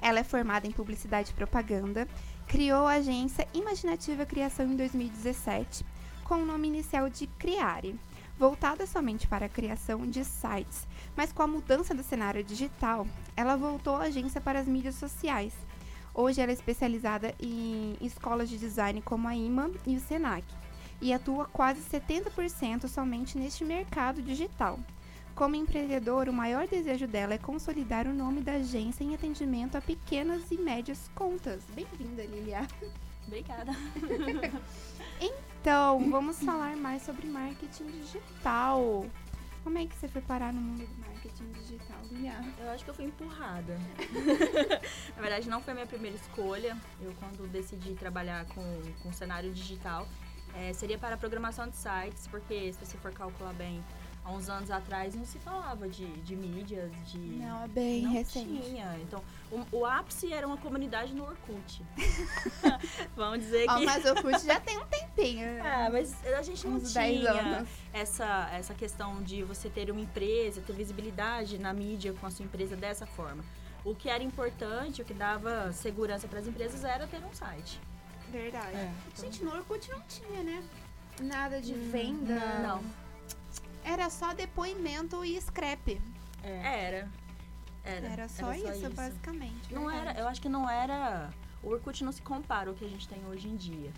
[0.00, 2.06] Ela é formada em Publicidade e Propaganda,
[2.46, 5.84] criou a agência Imaginativa Criação em 2017,
[6.22, 7.98] com o nome inicial de Criare,
[8.38, 10.86] voltada somente para a criação de sites.
[11.16, 13.04] Mas com a mudança do cenário digital,
[13.36, 15.52] ela voltou a agência para as mídias sociais.
[16.14, 20.44] Hoje ela é especializada em escolas de design como a IMA e o SENAC
[21.00, 24.78] e atua quase 70% somente neste mercado digital.
[25.34, 29.82] Como empreendedora, o maior desejo dela é consolidar o nome da agência em atendimento a
[29.82, 31.62] pequenas e médias contas.
[31.74, 32.66] Bem-vinda, Lilia.
[33.26, 33.72] Obrigada.
[35.20, 39.04] Então, vamos falar mais sobre marketing digital.
[39.64, 42.40] Como é que você foi parar no mundo do marketing digital, Lilia?
[42.60, 43.76] Eu acho que eu fui empurrada.
[45.16, 46.76] Na verdade, não foi a minha primeira escolha.
[47.00, 48.62] Eu, quando decidi trabalhar com,
[49.02, 50.06] com cenário digital,
[50.56, 53.82] eh, seria para a programação de sites, porque se você for calcular bem,
[54.26, 57.18] há uns anos atrás não se falava de, de mídias, de...
[57.18, 58.62] Não, é bem não recente.
[58.62, 58.98] tinha.
[59.00, 61.82] Então, o, o ápice era uma comunidade no Orkut.
[63.14, 63.84] Vamos dizer que...
[63.84, 65.62] mas o Orkut já tem um tempinho, né?
[65.76, 70.00] Ah, mas a gente não Uns 10 tinha essa, essa questão de você ter uma
[70.00, 73.44] empresa, ter visibilidade na mídia com a sua empresa dessa forma.
[73.84, 77.80] O que era importante, o que dava segurança para as empresas era ter um site.
[78.36, 78.76] Verdade.
[78.76, 78.92] É.
[79.16, 80.62] Gente, no Orkut não tinha, né?
[81.20, 82.38] Nada de venda.
[82.60, 82.82] Não.
[83.84, 86.00] Era só depoimento e scrap.
[86.42, 87.08] Era.
[87.84, 89.72] Era, Era só, isso, basicamente.
[89.72, 90.08] Não verdade.
[90.08, 91.30] era, eu acho que não era.
[91.62, 93.92] O Orkut não se compara ao que a gente tem hoje em dia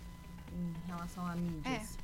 [0.53, 1.99] em relação a mídias.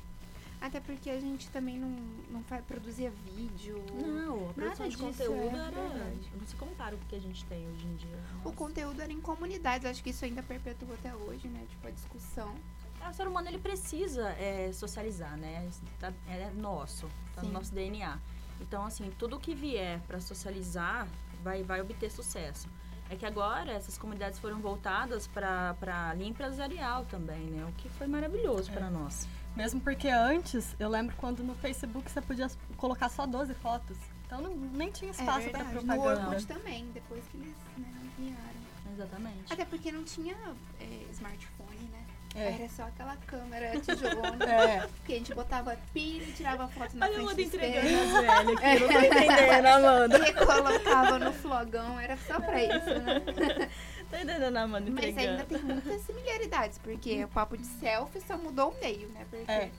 [0.65, 1.89] Até porque a gente também não,
[2.31, 3.85] não produzia vídeo.
[4.03, 5.69] Não, a produção de disso, conteúdo é era.
[5.69, 6.31] verdade.
[6.39, 8.19] Não se compara com o que a gente tem hoje em dia.
[8.41, 8.55] O Nossa.
[8.57, 9.85] conteúdo era em comunidades.
[9.85, 11.63] Acho que isso ainda perpetua até hoje, né?
[11.69, 12.55] Tipo, a discussão.
[12.99, 15.69] Ah, O ser humano ele precisa é, socializar, né?
[15.99, 17.47] Tá- é nosso, tá Sim.
[17.47, 18.17] no nosso DNA.
[18.59, 21.07] Então, assim, tudo que vier para socializar
[21.43, 22.67] vai, vai obter sucesso.
[23.07, 25.75] É que agora essas comunidades foram voltadas para
[26.09, 27.63] a linha empresarial também, né?
[27.69, 29.27] O que foi maravilhoso para nós.
[29.55, 33.97] Mesmo porque antes, eu lembro quando no Facebook você podia colocar só 12 fotos.
[34.25, 36.27] Então não, nem tinha espaço para É No propaganda.
[36.29, 37.87] Orkut também, depois que eles né,
[38.19, 38.93] enviaram.
[38.93, 39.53] Exatamente.
[39.53, 40.35] Até porque não tinha
[40.79, 42.05] é, smartphone, né?
[42.35, 42.51] É.
[42.51, 44.45] Era só aquela câmera tijolona.
[44.45, 44.89] É.
[45.05, 48.57] Que a gente botava pilha e tirava foto na Olha frente do entregando as velhas
[48.57, 48.79] aqui.
[48.79, 50.29] Não tô entendendo, Amanda.
[50.29, 53.69] E colocava no flogão, era só pra isso, né?
[54.09, 55.29] Tá entendendo a Amanda Mas entregando.
[55.31, 59.25] ainda tem muitas similaridades, porque o papo de selfie só mudou o meio, né?
[59.29, 59.71] Porque É.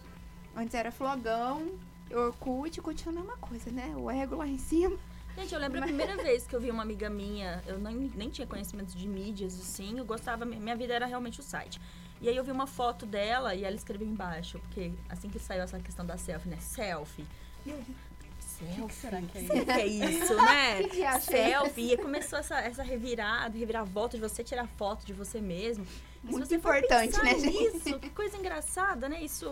[0.55, 1.71] antes era flogão,
[2.13, 3.95] Orkut, continua a mesma coisa, né?
[3.97, 4.97] O ego lá em cima.
[5.37, 8.31] Gente, eu lembro a primeira vez que eu vi uma amiga minha, eu nem, nem
[8.31, 11.79] tinha conhecimento de mídias, assim, eu gostava, minha vida era realmente o site.
[12.23, 15.63] E aí eu vi uma foto dela e ela escreveu embaixo, porque assim que saiu
[15.63, 16.57] essa questão da selfie, né?
[16.59, 17.27] Selfie.
[17.67, 17.85] E eu,
[18.59, 18.87] selfie?
[18.87, 20.83] que será que é Será que é isso, né?
[20.83, 21.93] Que que acha é selfie.
[21.93, 25.87] E começou essa, essa revirada, reviravolta de você tirar foto de você mesmo.
[26.23, 27.57] Muito importante, né, gente?
[27.57, 29.21] nisso, que coisa engraçada, né?
[29.23, 29.47] Isso,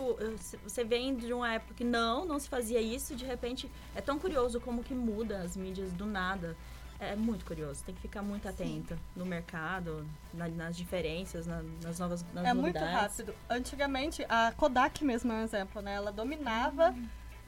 [0.61, 4.19] você vem de uma época que não, não se fazia isso, de repente é tão
[4.19, 6.57] curioso como que muda as mídias do nada.
[6.99, 11.99] É muito curioso, tem que ficar muito atenta no mercado, na- nas diferenças, na- nas
[11.99, 13.17] novas nas É muito novidades.
[13.19, 13.35] rápido.
[13.49, 15.93] Antigamente, a Kodak mesmo é um exemplo, né?
[15.95, 16.95] Ela dominava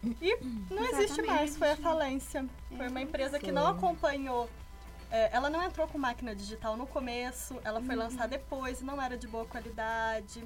[0.04, 0.38] e
[0.70, 1.28] não existe Exatamente.
[1.28, 2.46] mais, foi a falência.
[2.76, 4.50] Foi uma empresa que não acompanhou.
[5.12, 9.18] é, ela não entrou com máquina digital no começo, ela foi lançada depois, não era
[9.18, 10.44] de boa qualidade.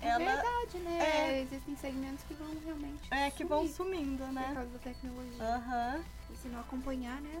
[0.00, 0.98] É Ela verdade, né?
[1.00, 4.50] é- Existem segmentos que vão realmente é que vão sumindo, por né?
[4.54, 5.44] causa da tecnologia.
[5.44, 6.04] Aham.
[6.30, 7.40] E se não acompanhar, né?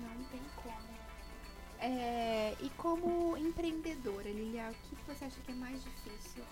[0.00, 0.96] Não tem como.
[1.78, 6.42] É, e como empreendedora, Lilia, o que você acha que é mais difícil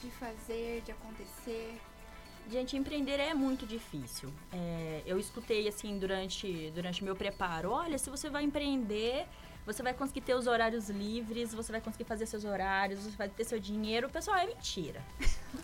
[0.00, 1.80] de fazer, de acontecer?
[2.48, 4.32] Gente, empreender é muito difícil.
[4.52, 7.70] É, eu escutei assim durante durante meu preparo.
[7.70, 9.26] Olha, se você vai empreender,
[9.66, 13.28] você vai conseguir ter os horários livres, você vai conseguir fazer seus horários, você vai
[13.28, 14.08] ter seu dinheiro.
[14.08, 15.04] Pessoal, é mentira.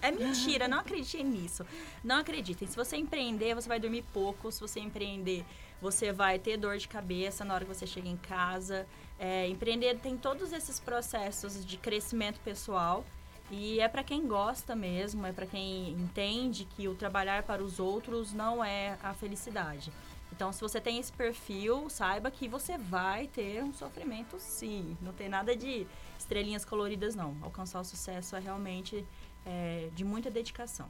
[0.00, 1.64] É mentira, não acreditem nisso.
[2.02, 2.66] Não acreditem.
[2.66, 4.50] Se você empreender, você vai dormir pouco.
[4.50, 5.44] Se você empreender,
[5.80, 8.86] você vai ter dor de cabeça na hora que você chega em casa.
[9.18, 13.04] É, empreender tem todos esses processos de crescimento pessoal.
[13.52, 17.78] E é para quem gosta mesmo, é para quem entende que o trabalhar para os
[17.78, 19.92] outros não é a felicidade.
[20.32, 24.96] Então, se você tem esse perfil, saiba que você vai ter um sofrimento sim.
[25.02, 25.86] Não tem nada de
[26.18, 27.36] estrelinhas coloridas, não.
[27.42, 29.06] Alcançar o sucesso é realmente
[29.44, 30.88] é, de muita dedicação.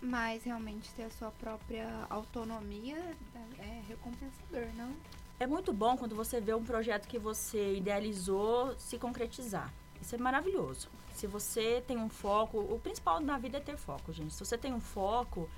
[0.00, 3.16] Mas realmente ter a sua própria autonomia
[3.58, 4.94] é recompensador, não?
[5.40, 9.72] É muito bom quando você vê um projeto que você idealizou se concretizar.
[10.04, 10.88] Isso é maravilhoso.
[11.14, 14.34] Se você tem um foco, o principal na vida é ter foco, gente.
[14.34, 15.48] Se você tem um foco,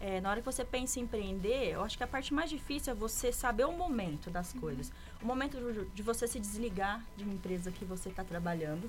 [0.00, 2.92] é, na hora que você pensa em empreender, eu acho que a parte mais difícil
[2.92, 4.92] é você saber o momento das coisas.
[5.20, 8.88] O momento de- de você se desligar de uma empresa que você está trabalhando.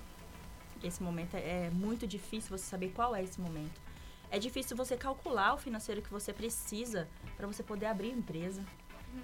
[0.83, 3.81] Esse momento é, é muito difícil você saber qual é esse momento.
[4.29, 8.63] É difícil você calcular o financeiro que você precisa para você poder abrir a empresa.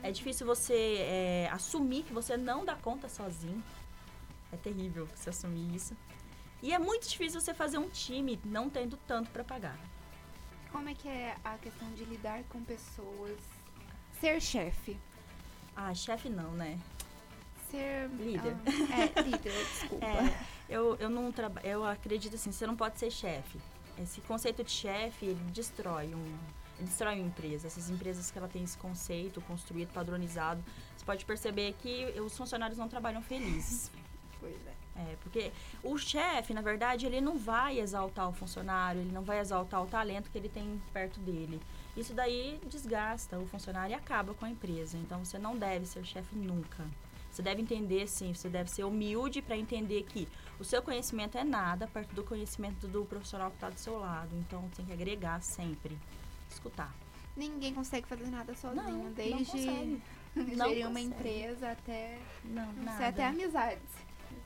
[0.01, 3.61] É difícil você é, assumir que você não dá conta sozinho.
[4.53, 5.95] É terrível você assumir isso.
[6.61, 9.77] E é muito difícil você fazer um time não tendo tanto para pagar.
[10.71, 13.37] Como é que é a questão de lidar com pessoas?
[14.19, 14.97] Ser chefe.
[15.75, 16.79] Ah, chefe não, né?
[17.69, 18.07] Ser.
[18.11, 18.55] Líder.
[18.91, 20.05] ah, é, líder, desculpa.
[20.05, 23.59] É, eu, eu não traba- eu acredito assim, você não pode ser chefe.
[23.97, 26.37] Esse conceito de chefe, ele destrói um,
[26.77, 27.67] ele destrói uma empresa.
[27.67, 30.63] Essas empresas que ela tem esse conceito construído, padronizado,
[30.95, 33.91] você pode perceber que os funcionários não trabalham felizes.
[34.43, 34.73] Pois é.
[34.95, 35.51] É, porque
[35.81, 39.87] o chefe, na verdade, ele não vai exaltar o funcionário, ele não vai exaltar o
[39.87, 41.59] talento que ele tem perto dele.
[41.95, 44.97] Isso daí desgasta o funcionário e acaba com a empresa.
[44.97, 46.85] Então você não deve ser chefe nunca.
[47.31, 50.27] Você deve entender, sim, você deve ser humilde para entender que
[50.59, 54.35] o seu conhecimento é nada perto do conhecimento do profissional que está do seu lado.
[54.35, 55.97] Então você tem que agregar sempre.
[56.49, 56.93] Escutar.
[57.35, 59.99] Ninguém consegue fazer nada sozinho, Não, desde.
[60.35, 63.07] Não gerir uma empresa até, Não, nada.
[63.07, 63.83] até amizades.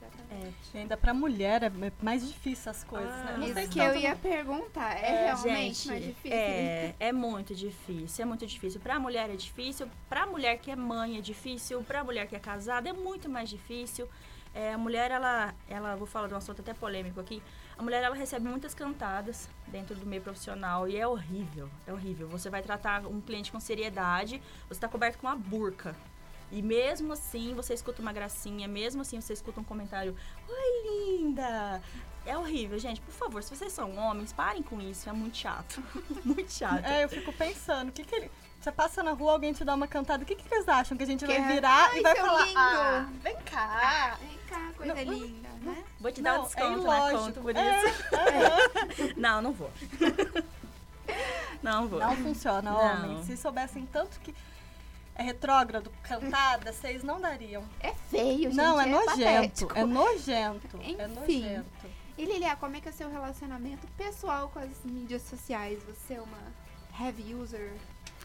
[0.01, 0.55] Exatamente.
[0.73, 3.37] É, E ainda pra mulher é mais difícil as coisas, Ah, né?
[3.37, 4.97] Não sei Isso que eu tanto ia perguntar.
[4.97, 6.37] É, É, realmente Gente, mais difícil?
[6.37, 8.79] É, é muito difícil, é muito difícil.
[8.79, 12.39] Pra mulher é difícil, pra mulher que é mãe é difícil, pra mulher que é
[12.39, 14.07] casada é muito mais difícil.
[14.53, 17.43] É, a mulher, ela, ela, vou falar de um assunto até polêmico aqui,
[17.77, 22.27] a mulher, ela recebe muitas cantadas dentro do meio profissional e é horrível, é horrível.
[22.29, 25.95] Você vai tratar um cliente com seriedade, você tá coberto com uma burca.
[26.51, 30.15] E mesmo assim, você escuta uma gracinha, mesmo assim, você escuta um comentário,
[30.47, 31.81] oi, linda!
[32.25, 32.99] É horrível, gente.
[33.01, 35.09] Por favor, se vocês são homens, parem com isso.
[35.09, 35.81] É muito chato.
[36.25, 36.83] muito chato.
[36.85, 38.31] É, eu fico pensando, o que que ele...
[38.59, 40.97] Você passa na rua, alguém te dá uma cantada, o que que eles acham?
[40.97, 44.17] Que a gente Que vai é, virar "Ai, e vai falar, lindo." ah, vem cá.
[44.19, 45.83] Vem cá, coisa Não, linda, né?
[46.01, 47.19] Vou te dar Não, um é desconto na ilógico.
[47.23, 49.13] conta por É, isso.
[49.15, 49.71] Não, não vou.
[51.61, 51.99] não vou.
[51.99, 52.77] Não funciona, Não.
[52.77, 53.25] homens.
[53.25, 54.33] Se soubessem tanto que
[55.17, 57.63] é retrógrado, cantada, vocês não dariam.
[57.79, 58.55] É feio, gente.
[58.55, 59.09] não, é, nojento.
[59.09, 59.73] patético.
[59.75, 60.77] É nojento.
[60.77, 61.41] É Enfim.
[61.41, 61.87] nojento.
[62.17, 65.79] E Lilia, como é que é o seu relacionamento pessoal com as mídias sociais?
[65.83, 66.37] Você é uma
[66.99, 67.73] heavy user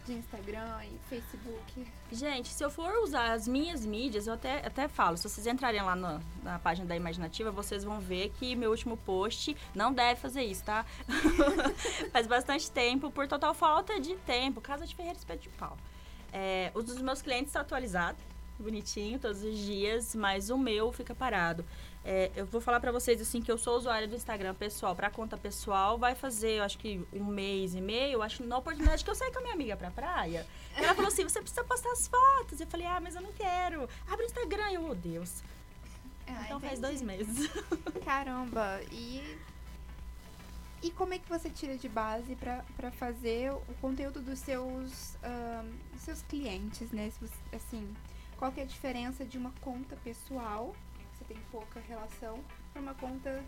[0.05, 1.87] de Instagram e Facebook?
[2.11, 5.17] Gente, se eu for usar as minhas mídias, eu até, até falo.
[5.17, 8.97] Se vocês entrarem lá na, na página da Imaginativa, vocês vão ver que meu último
[8.99, 10.85] post não deve fazer isso, tá?
[12.13, 14.61] Faz bastante tempo, por total falta de tempo.
[14.61, 15.77] Casa de Ferreira Espeto de Pau.
[16.33, 18.23] É, os dos meus clientes estão atualizados,
[18.59, 21.65] bonitinho, todos os dias, mas o meu fica parado.
[22.05, 25.09] É, eu vou falar pra vocês assim que eu sou usuária do Instagram pessoal, pra
[25.09, 29.11] conta pessoal, vai fazer, eu acho que um mês e meio, acho na oportunidade que
[29.11, 30.47] eu saí com a minha amiga pra praia.
[30.77, 32.61] Ela falou assim: você precisa postar as fotos.
[32.61, 33.89] Eu falei: ah, mas eu não quero.
[34.09, 34.73] Abre o Instagram.
[34.73, 35.43] Eu, oh, Deus.
[36.27, 36.81] Ah, então faz entendi.
[36.81, 37.51] dois meses.
[38.05, 39.39] Caramba, e.
[40.83, 45.17] E como é que você tira de base pra fazer o conteúdo dos seus,
[45.99, 47.11] seus clientes, né?
[47.21, 47.95] Você- assim,
[48.37, 52.41] qual que é a diferença de uma conta pessoal, que você tem pouca relação,
[52.73, 53.45] pra uma conta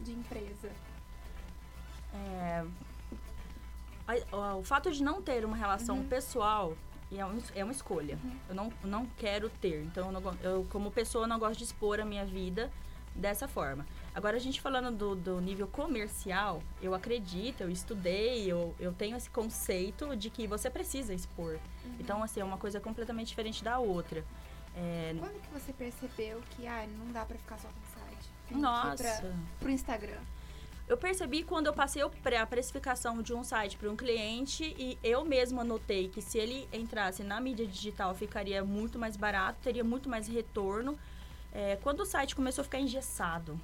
[0.00, 0.70] de empresa?
[2.14, 2.64] É,
[4.58, 6.08] o, fato de não ter uma relação Uhum.
[6.08, 6.74] pessoal
[7.14, 8.18] é, um- é uma escolha.
[8.24, 8.38] Uhum.
[8.48, 9.82] Eu não, não quero ter.
[9.84, 12.70] Então, eu, não eu, como pessoa, não gosto de expor a minha vida
[13.14, 13.86] dessa forma.
[14.14, 19.16] Agora, a gente falando do, do nível comercial, eu acredito, eu estudei, eu, eu tenho
[19.16, 21.58] esse conceito de que você precisa expor.
[21.84, 21.96] Uhum.
[22.00, 24.24] Então, assim, é uma coisa completamente diferente da outra.
[24.76, 28.28] É, Quando que você percebeu que ah, não dá pra ficar só com o site?
[28.48, 29.02] Tem nossa.
[29.02, 30.20] Pra, pro Instagram.
[30.88, 35.22] Eu percebi quando eu passei a precificação de um site para um cliente e eu
[35.22, 40.08] mesma notei que se ele entrasse na mídia digital ficaria muito mais barato, teria muito
[40.08, 40.98] mais retorno.
[41.52, 43.60] É, quando o site começou a ficar engessado,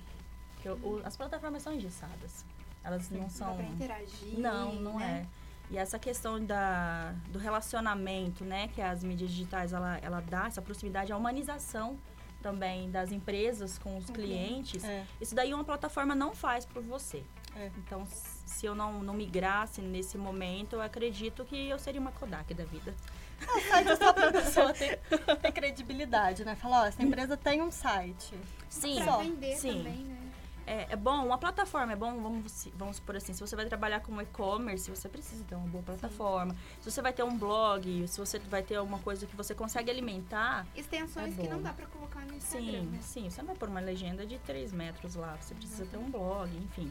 [0.64, 2.42] que eu- o- as plataformas são engessadas,
[2.82, 3.54] elas não Não dá são.
[3.56, 4.38] pra interagir.
[4.38, 5.26] Não, não né?
[5.30, 5.44] é.
[5.74, 10.62] E essa questão da, do relacionamento, né, que as mídias digitais ela, ela dá, essa
[10.62, 11.98] proximidade, a humanização
[12.42, 15.04] também das empresas com os Com clientes, É.
[15.20, 17.22] isso daí uma plataforma não faz por você.
[17.56, 17.70] É.
[17.78, 22.52] Então, se eu não, não migrasse nesse momento, eu acredito que eu seria uma Kodak
[22.54, 22.94] da vida.
[23.42, 24.98] O site é só pra pessoa ter,
[25.42, 26.54] ter credibilidade, né?
[26.56, 28.34] Falar, ó, essa empresa tem um site.
[28.68, 29.18] Sim, Pra Só.
[29.18, 29.78] vender sim.
[29.78, 30.23] também, né?
[30.66, 34.00] É, é bom, uma plataforma é bom, vamos, vamos supor assim, se você vai trabalhar
[34.00, 36.56] com e-commerce, você precisa ter uma boa plataforma.
[36.80, 39.90] Se você vai ter um blog, se você vai ter alguma coisa que você consegue
[39.90, 42.98] alimentar, Extensões É que não dá pra colocar no Instagram, sim, né?
[43.02, 46.10] sim, você não vai pôr uma legenda de 3 metros lá, você precisa ter um
[46.10, 46.90] blog, enfim.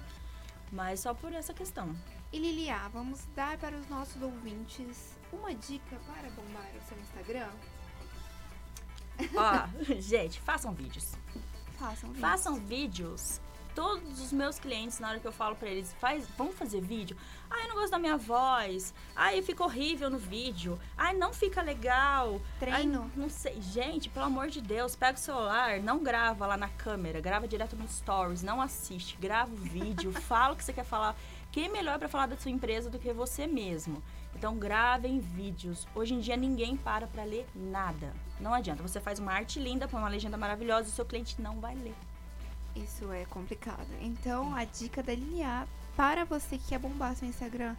[0.72, 1.96] Mas só por essa questão.
[2.32, 7.50] E Lilia, vamos dar para os nossos ouvintes uma dica para bombar o seu Instagram?
[9.36, 9.68] Ó,
[10.00, 11.14] gente, façam vídeos.
[11.78, 12.22] Façam vídeos.
[12.22, 13.42] Façam vídeos.
[13.76, 17.18] Todos os meus clientes, na hora que eu falo pra eles, faz, vamos fazer vídeo.
[17.50, 18.94] Ai, eu não gosto da minha voz.
[19.16, 20.80] Ai, fica horrível no vídeo.
[20.96, 22.40] Ai, não fica legal.
[22.60, 23.12] Treino.
[23.16, 23.60] Não sei.
[23.62, 27.76] Gente, pelo amor de Deus, pega o celular, não grava lá na câmera, grava direto
[27.76, 31.16] no stories, não assiste, grava o vídeo, fala o que você quer falar.
[31.52, 34.04] Quem é melhor pra falar da sua empresa do que você mesmo?
[34.36, 35.88] Então gravem vídeos.
[35.96, 38.14] Hoje em dia ninguém para pra ler nada.
[38.40, 38.84] Não adianta.
[38.84, 41.96] Você faz uma arte linda, põe uma legenda maravilhosa, o seu cliente não vai ler.
[42.76, 43.88] Isso é complicado.
[44.02, 47.76] Então, a dica da Lilia para você que quer bombar seu Instagram,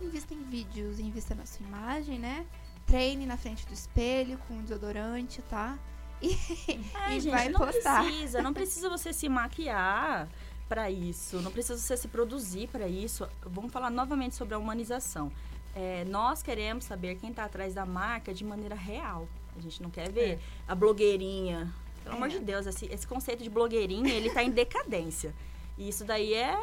[0.00, 2.46] invista em vídeos, invista na sua imagem, né?
[2.86, 5.78] Treine na frente do espelho com desodorante, tá?
[6.22, 6.36] E,
[7.06, 8.02] É, e gente, vai não postar.
[8.04, 10.28] precisa, não precisa você se maquiar
[10.68, 13.28] pra isso, não precisa você se produzir pra isso.
[13.42, 15.30] Vamos falar novamente sobre a humanização.
[15.74, 19.28] É, nós queremos saber quem tá atrás da marca de maneira real.
[19.56, 21.72] A gente não quer ver a blogueirinha.
[22.10, 22.38] Pelo amor É.
[22.38, 25.34] de Deus, esse, esse conceito de blogueirinha, ele tá em decadência.
[25.78, 26.56] E isso daí é,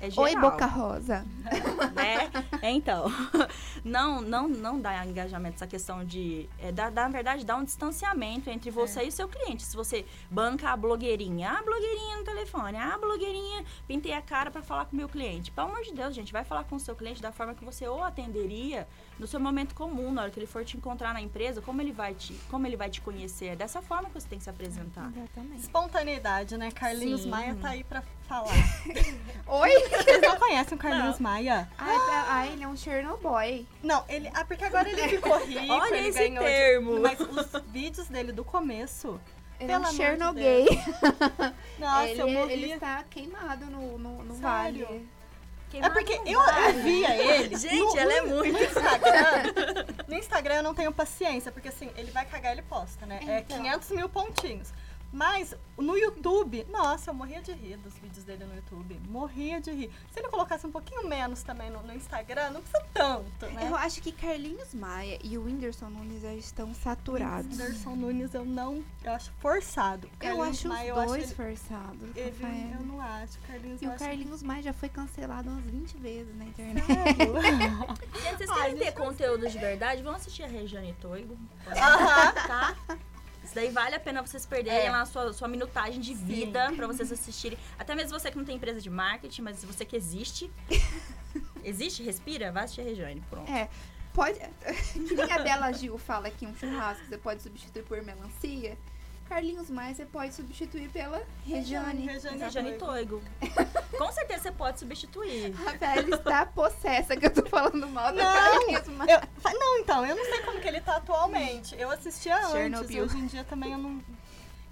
[0.00, 1.26] é geral Oi, Boca Rosa.
[1.94, 2.30] né?
[2.62, 3.06] Então,
[3.84, 6.48] não, não, não dá engajamento essa questão de.
[6.58, 9.62] É, dá, dá, na verdade, dá um distanciamento entre você e o seu cliente.
[9.62, 14.62] Se você banca a blogueirinha, a blogueirinha no telefone, a blogueirinha pintei a cara para
[14.62, 15.50] falar com o meu cliente.
[15.50, 17.86] Pelo amor de Deus, gente, vai falar com o seu cliente da forma que você
[17.86, 18.88] o atenderia
[19.18, 21.92] no seu momento comum, na hora que ele for te encontrar na empresa, como ele
[21.92, 23.48] vai te, como ele vai te conhecer.
[23.48, 25.12] É dessa forma que você tem que se apresentar.
[25.14, 25.60] Exatamente.
[25.60, 26.70] Espontaneidade, né?
[26.70, 27.28] Carlinhos Sim.
[27.28, 28.54] Maia tá aí pra falar.
[29.48, 29.70] Oi?
[29.88, 31.68] Vocês não conhecem o Carlinhos Maia?
[31.76, 31.96] Ai,
[32.28, 33.66] ai, ele é um Chernobyl.
[33.82, 34.30] Não, ele.
[34.32, 36.44] Ah, porque agora ele ficou rico, Olha ele esse ganhou.
[36.44, 37.00] de- termo.
[37.00, 39.20] Mas os vídeos dele do começo.
[39.58, 40.66] Ele é um de Chernobyl.
[41.78, 42.52] Nossa, ele, eu morri.
[42.52, 44.86] ele está queimado no, no, no vale.
[45.72, 47.56] É porque eu, eu via ele.
[47.56, 51.90] Gente, no, ela é muito- No Instagram, no Instagram eu não tenho paciência, porque assim,
[51.96, 53.20] ele vai cagar, ele posta, né?
[53.26, 53.56] É Então.
[53.58, 54.72] 500 mil pontinhos.
[55.12, 59.00] Mas no YouTube, nossa, eu morria de rir dos vídeos dele no YouTube.
[59.08, 59.90] Morria de rir.
[60.12, 63.66] Se ele colocasse um pouquinho menos também no, no Instagram, não precisa tanto, né?
[63.68, 67.58] Eu acho que Carlinhos Maia e o Whindersson Nunes já estão saturados.
[67.58, 68.84] Anderson Nunes eu não.
[69.02, 70.06] Eu acho forçado.
[70.06, 73.38] Eu Carlinhos acho os Maia, dois ele- forçados, eu não acho.
[73.40, 76.86] Carlinhos E eu o acho Carlinhos Maia já foi cancelado umas 20 vezes na internet.
[78.22, 80.02] Gente, vocês Ai, querem ter conteúdo de verdade?
[80.02, 81.36] Vão assistir a Regiane Toigo.
[81.66, 82.32] Aham.
[82.46, 82.76] Tá?
[83.50, 84.90] Isso daí vale a pena vocês perderem É.
[84.92, 87.58] lá a sua, sua minutagem de vida pra vocês assistirem.
[87.76, 90.48] Até mesmo você que não tem empresa de marketing, mas você que existe.
[91.64, 92.00] Existe?
[92.04, 92.52] Respira?
[92.52, 93.20] Vai assistir a Regiane.
[93.28, 93.50] Pronto.
[93.50, 93.68] É,
[94.14, 94.38] pode.
[94.94, 98.78] Que nem a Bela Gil fala que um churrasco você pode substituir por melancia.
[99.30, 102.04] Carlinhos Maia você pode substituir pela Regiane.
[102.04, 103.22] Regiane Regiane Toigo.
[103.96, 105.54] Com certeza você pode substituir.
[105.68, 109.22] A Bela está possessa que eu tô falando mal da Não, Carlinhos Maia.
[109.44, 111.76] Eu, não, então, eu não sei como que ele tá atualmente.
[111.78, 113.04] Eu assistia antes, Chernobyl.
[113.04, 114.02] hoje em dia também eu não.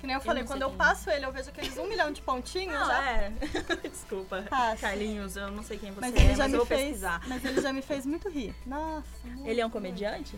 [0.00, 0.74] Que nem eu Eu falei, quando eu é.
[0.74, 3.10] passo ele, eu vejo aqueles um milhão de pontinhos Não, já.
[3.10, 3.32] é.
[3.88, 4.42] Desculpa.
[4.50, 4.76] Passa.
[4.80, 6.80] Carlinhos, eu não sei quem você Mas é, ele já mas me eu vou fez.
[6.82, 7.22] pesquisar.
[7.28, 8.54] Mas ele já me fez muito rir.
[8.66, 9.06] Nossa.
[9.44, 10.36] Ele é um comediante?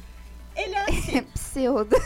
[0.55, 1.23] Ele é assim.
[1.33, 1.97] Pseudo.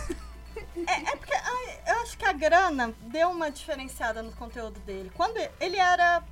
[0.86, 5.10] É, é porque ai, eu acho que a grana deu uma diferenciada no conteúdo dele.
[5.14, 6.22] Quando e- ele era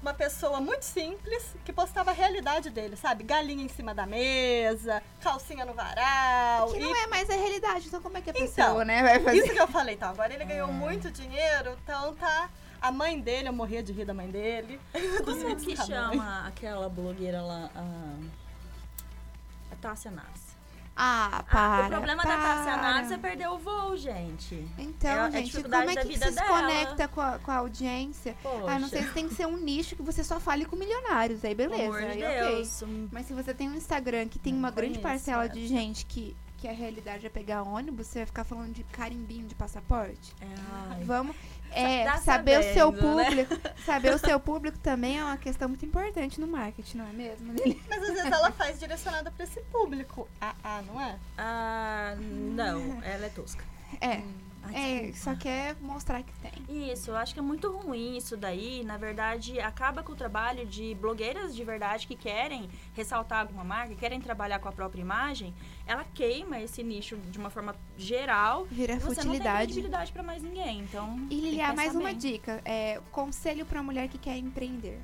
[0.00, 3.22] uma pessoa muito simples que postava a realidade dele, sabe?
[3.22, 6.70] Galinha em cima da mesa, calcinha no varal.
[6.72, 9.00] Que e não é mais a realidade, então como é que a Então, pessoa, né,
[9.02, 9.38] vai fazer?
[9.38, 10.10] Isso que eu falei, então.
[10.10, 12.50] Agora ele ganhou muito dinheiro, então tá.
[12.80, 14.80] A mãe dele, eu morria de rir da mãe dele.
[15.24, 15.86] Como vídeos que mãe.
[15.86, 17.70] chama aquela blogueira lá?
[17.76, 17.82] A,
[19.72, 20.51] a Tássia Naves.
[20.94, 22.64] Ah, para, o problema para.
[22.64, 24.66] da Naves é perder o voo, gente.
[24.78, 27.56] Então, É é gente, dificuldade como é que vida se conecta com a, com a
[27.56, 28.36] audiência?
[28.42, 30.76] Poxa, Ah, não sei se tem que ser um nicho que você só fale com
[30.76, 32.20] milionários, aí beleza, de aí.
[32.20, 32.82] Deus.
[32.82, 35.68] hum, Mas se você tem um Instagram que tem Não uma grande parcela de essa.
[35.68, 39.54] gente que, que a realidade é pegar ônibus, você vai ficar falando de carimbinho de
[39.54, 40.34] passaporte?
[40.40, 40.46] é,
[40.90, 41.04] ai.
[41.04, 41.34] Vamos.
[41.74, 43.24] É, Tá saber o seu sabendo, né?
[43.24, 43.56] público.
[43.84, 47.52] Saber o seu público também é uma questão muito importante no marketing, não é mesmo?
[47.52, 47.82] Lili?
[47.88, 50.28] Mas às vezes ela faz direcionada pra esse público.
[50.40, 51.18] Ah, ah, não é?
[51.36, 53.64] Ah, não, ela é tosca.
[54.00, 54.22] É.
[54.64, 56.52] Ai, É, só quer mostrar que tem.
[56.92, 58.82] Isso, eu acho que é muito ruim isso daí.
[58.84, 63.94] Na verdade, acaba com o trabalho de blogueiras de verdade que querem ressaltar alguma marca,
[63.94, 65.52] querem trabalhar com a própria imagem.
[65.86, 68.64] Ela queima esse nicho de uma forma geral.
[68.70, 69.64] Vira e você não tem futilidade.
[69.66, 70.80] credibilidade pra mais ninguém.
[70.80, 72.18] Então, E tem que Lilia, mais pensar uma bem.
[72.18, 72.62] dica.
[72.64, 75.00] É, conselho pra mulher que quer empreender.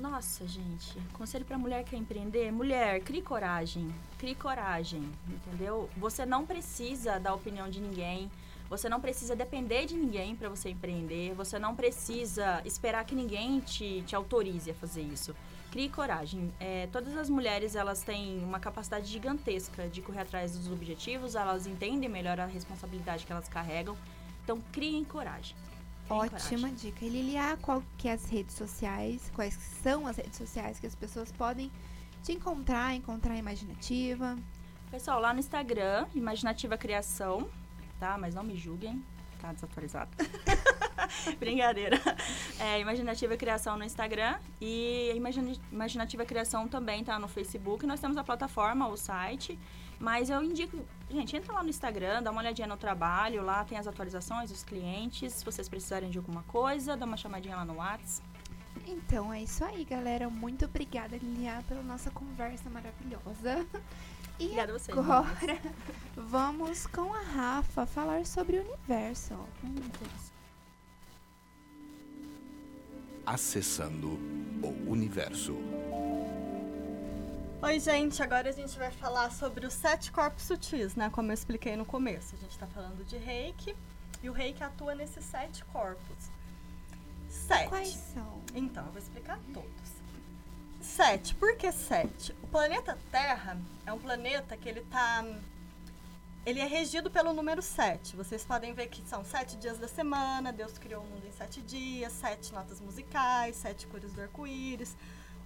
[0.00, 5.90] Nossa, gente, conselho pra mulher que quer empreender, mulher, crie coragem, crie coragem, entendeu?
[5.98, 8.30] Você não precisa da opinião de ninguém,
[8.70, 13.60] você não precisa depender de ninguém pra você empreender, você não precisa esperar que ninguém
[13.60, 15.36] te, te autorize a fazer isso.
[15.70, 16.50] Crie coragem.
[16.58, 21.66] É, todas as mulheres, elas têm uma capacidade gigantesca de correr atrás dos objetivos, elas
[21.66, 23.94] entendem melhor a responsabilidade que elas carregam,
[24.42, 25.54] então criem coragem.
[26.10, 26.74] Ótima coragem.
[26.74, 27.04] dica.
[27.04, 29.30] E Lilia, qual que é as redes sociais?
[29.34, 31.70] Quais são as redes sociais que as pessoas podem
[32.22, 34.36] te encontrar, encontrar imaginativa?
[34.90, 37.48] Pessoal, lá no Instagram, Imaginativa Criação,
[37.98, 38.18] tá?
[38.18, 39.02] Mas não me julguem,
[39.40, 40.10] tá desatualizado.
[41.38, 42.00] Brincadeira.
[42.58, 47.86] É, Imaginativa Criação no Instagram e Imagina- Imaginativa Criação também tá no Facebook.
[47.86, 49.58] Nós temos a plataforma, o site,
[49.98, 50.78] mas eu indico,
[51.10, 54.62] gente, entra lá no Instagram, dá uma olhadinha no trabalho, lá tem as atualizações dos
[54.62, 55.32] clientes.
[55.34, 58.28] Se vocês precisarem de alguma coisa, dá uma chamadinha lá no WhatsApp.
[58.86, 60.30] Então é isso aí, galera.
[60.30, 63.66] Muito obrigada, Lilia, pela nossa conversa maravilhosa.
[64.40, 64.96] E Obrigada a vocês.
[64.98, 65.60] agora
[66.16, 69.34] vamos com a Rafa falar sobre o universo.
[73.26, 74.18] Acessando
[74.62, 75.54] o universo.
[77.62, 78.22] Oi, gente.
[78.22, 81.10] Agora a gente vai falar sobre os sete corpos sutis, né?
[81.10, 82.34] Como eu expliquei no começo.
[82.34, 83.76] A gente tá falando de reiki
[84.22, 86.30] e o reiki atua nesses sete corpos.
[87.28, 87.68] Sete.
[87.68, 88.40] Quais são?
[88.54, 89.79] Então, eu vou explicar todos.
[90.96, 91.36] Sete.
[91.36, 92.34] Por que sete?
[92.42, 95.24] O planeta Terra é um planeta que ele tá.
[96.44, 98.16] Ele é regido pelo número 7.
[98.16, 101.62] Vocês podem ver que são sete dias da semana, Deus criou o mundo em sete
[101.62, 104.96] dias, sete notas musicais, sete cores do arco-íris.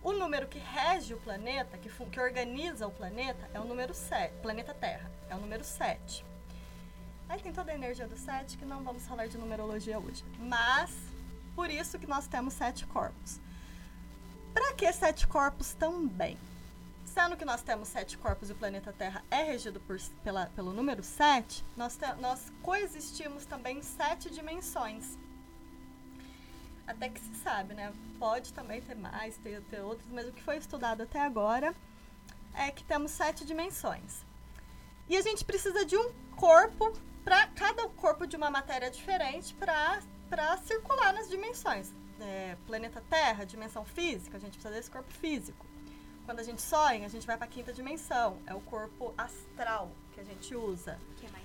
[0.03, 4.35] O número que rege o planeta, que, que organiza o planeta, é o número 7.
[4.41, 5.11] Planeta Terra.
[5.29, 6.25] É o número 7.
[7.29, 10.25] Aí tem toda a energia do 7, que não vamos falar de numerologia hoje.
[10.39, 10.91] Mas,
[11.55, 13.44] por isso que nós temos sete corpos.
[14.55, 16.39] Para que sete corpos também?
[17.05, 20.73] Sendo que nós temos sete corpos e o planeta Terra é regido por, pela, pelo
[20.73, 25.19] número 7, nós, nós coexistimos também em sete dimensões.
[26.87, 27.93] Até que se sabe, né?
[28.19, 31.75] Pode também ter mais, ter, ter outros, mas o que foi estudado até agora
[32.55, 34.25] é que temos sete dimensões.
[35.09, 36.93] E a gente precisa de um corpo
[37.25, 41.93] para cada corpo de uma matéria diferente para circular nas dimensões.
[42.21, 45.67] É, planeta Terra, dimensão física, a gente precisa desse corpo físico.
[46.25, 49.91] Quando a gente sonha, a gente vai para a quinta dimensão, é o corpo astral
[50.13, 50.99] que a gente usa.
[51.19, 51.45] Que é mais.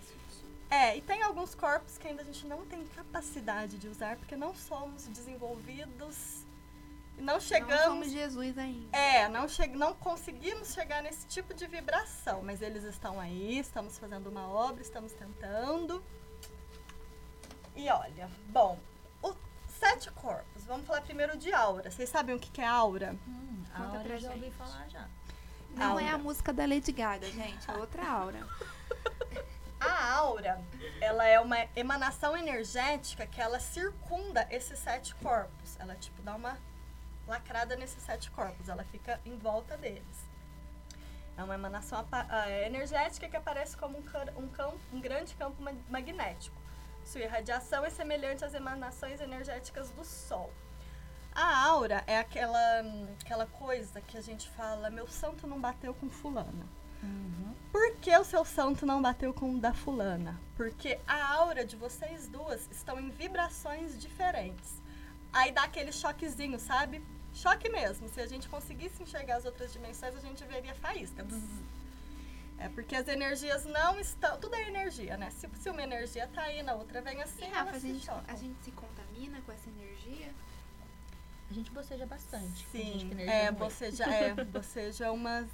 [0.71, 4.35] É, e tem alguns corpos que ainda a gente não tem capacidade de usar porque
[4.35, 6.45] não somos desenvolvidos
[7.17, 7.85] e não Não chegamos.
[7.85, 8.95] somos Jesus ainda.
[8.95, 13.97] É, não, che não conseguimos chegar nesse tipo de vibração, mas eles estão aí, estamos
[13.97, 16.03] fazendo uma obra, estamos tentando.
[17.75, 18.77] E olha, bom,
[19.23, 19.35] os
[19.67, 20.58] sete corpos.
[20.69, 21.89] Vamos falar primeiro de aura.
[21.89, 23.15] Vocês sabem o que que é aura?
[23.27, 25.07] Hum, Conta hora pra eu já ouvi falar já.
[25.71, 26.23] Não é a Aura.
[26.23, 27.69] música da Lady Gaga, gente.
[27.69, 28.39] É outra aura.
[29.79, 30.61] A aura,
[30.99, 35.77] ela é uma emanação energética que ela circunda esses sete corpos.
[35.79, 36.57] Ela, tipo, dá uma
[37.25, 38.67] lacrada nesses sete corpos.
[38.67, 40.27] Ela fica em volta deles.
[41.37, 45.61] É uma emanação ah, energética que aparece como um, cam- um, campo, um grande campo
[45.63, 46.58] ma- magnético.
[47.09, 50.53] Sua irradiação é semelhante às emanações energéticas do Sol.
[51.33, 52.59] A aura é aquela,
[53.19, 56.67] aquela coisa que a gente fala, meu santo não bateu com fulana.
[57.01, 57.55] Uhum.
[57.71, 60.39] Por que o seu santo não bateu com o da fulana?
[60.55, 64.79] Porque a aura de vocês duas estão em vibrações diferentes.
[65.33, 67.03] Aí dá aquele choquezinho, sabe?
[67.33, 68.07] Choque mesmo.
[68.07, 71.23] Se a gente conseguisse enxergar as outras dimensões, a gente veria faísca.
[71.23, 71.78] Bzz.
[72.59, 74.37] É porque as energias não estão.
[74.37, 75.29] Tudo é energia, né?
[75.31, 78.05] Se, se uma energia tá aí, na outra vem assim, E Rafa, a se gente,
[78.05, 78.23] chocam.
[78.27, 80.33] a gente se contamina com essa energia?
[81.49, 82.67] A gente boceja bastante.
[82.71, 83.57] Sim, que é, ruim.
[83.57, 85.47] boceja, é, boceja umas.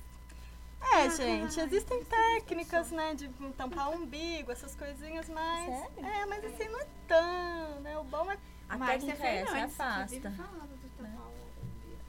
[0.93, 3.27] É, gente, existem técnicas, né, de
[3.57, 5.65] tampar o umbigo, essas coisinhas, mas.
[5.67, 6.05] Sério?
[6.05, 7.97] É, mas assim não é tão, né?
[7.97, 8.37] O bom é.
[8.67, 10.31] A Márcia técnica é essa, que afasta.
[10.31, 11.31] falando do tampar o
[11.63, 12.01] umbigo.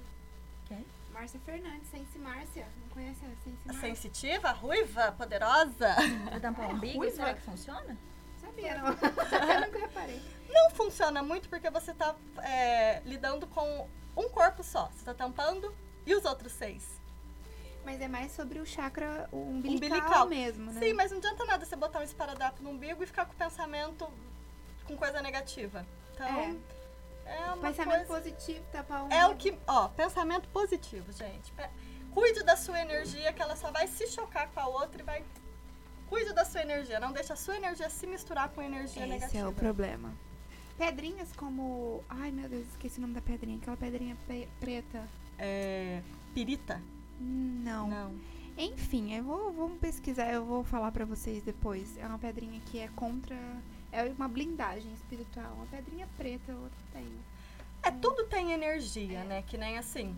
[0.66, 0.86] Quem?
[1.12, 2.66] Márcia Fernandes, Sense Márcia.
[2.96, 3.20] Conhece
[3.68, 5.94] a sensitiva, ruiva, poderosa.
[6.30, 7.14] Pra tampar o umbigo, ruiva.
[7.14, 7.94] será que funciona?
[8.40, 8.86] Sabia, não?
[9.54, 10.22] Eu nunca reparei.
[10.48, 13.86] Não funciona muito porque você tá é, lidando com
[14.16, 14.86] um corpo só.
[14.86, 15.74] Você tá tampando
[16.06, 16.98] e os outros seis.
[17.84, 20.26] Mas é mais sobre o chakra o umbilical, Umbilical.
[20.28, 20.80] mesmo, né?
[20.80, 23.36] Sim, mas não adianta nada você botar um esparadrapo no umbigo e ficar com o
[23.36, 24.08] pensamento
[24.86, 25.86] com coisa negativa.
[26.14, 26.58] Então,
[27.26, 28.22] é, uma Pensamento coisa...
[28.30, 29.56] positivo, tapar o É o umbigo.
[29.56, 31.52] que, ó, pensamento positivo, gente.
[32.16, 35.22] Cuide da sua energia, que ela só vai se chocar com a outra e vai.
[36.08, 39.12] Cuide da sua energia, não deixe a sua energia se misturar com a energia Esse
[39.12, 39.44] negativa.
[39.44, 40.14] é o problema.
[40.78, 42.02] Pedrinhas como.
[42.08, 43.58] Ai meu Deus, esqueci o nome da pedrinha.
[43.58, 45.06] Aquela pedrinha pe- preta.
[45.38, 46.00] É.
[46.32, 46.80] Pirita?
[47.20, 47.86] Não.
[47.88, 48.14] Não.
[48.56, 51.98] Enfim, eu vou vamos pesquisar, eu vou falar pra vocês depois.
[51.98, 53.36] É uma pedrinha que é contra.
[53.92, 55.52] É uma blindagem espiritual.
[55.52, 57.06] Uma pedrinha preta, outra tem.
[57.82, 59.42] É, tudo tem energia, né?
[59.46, 60.16] Que nem assim.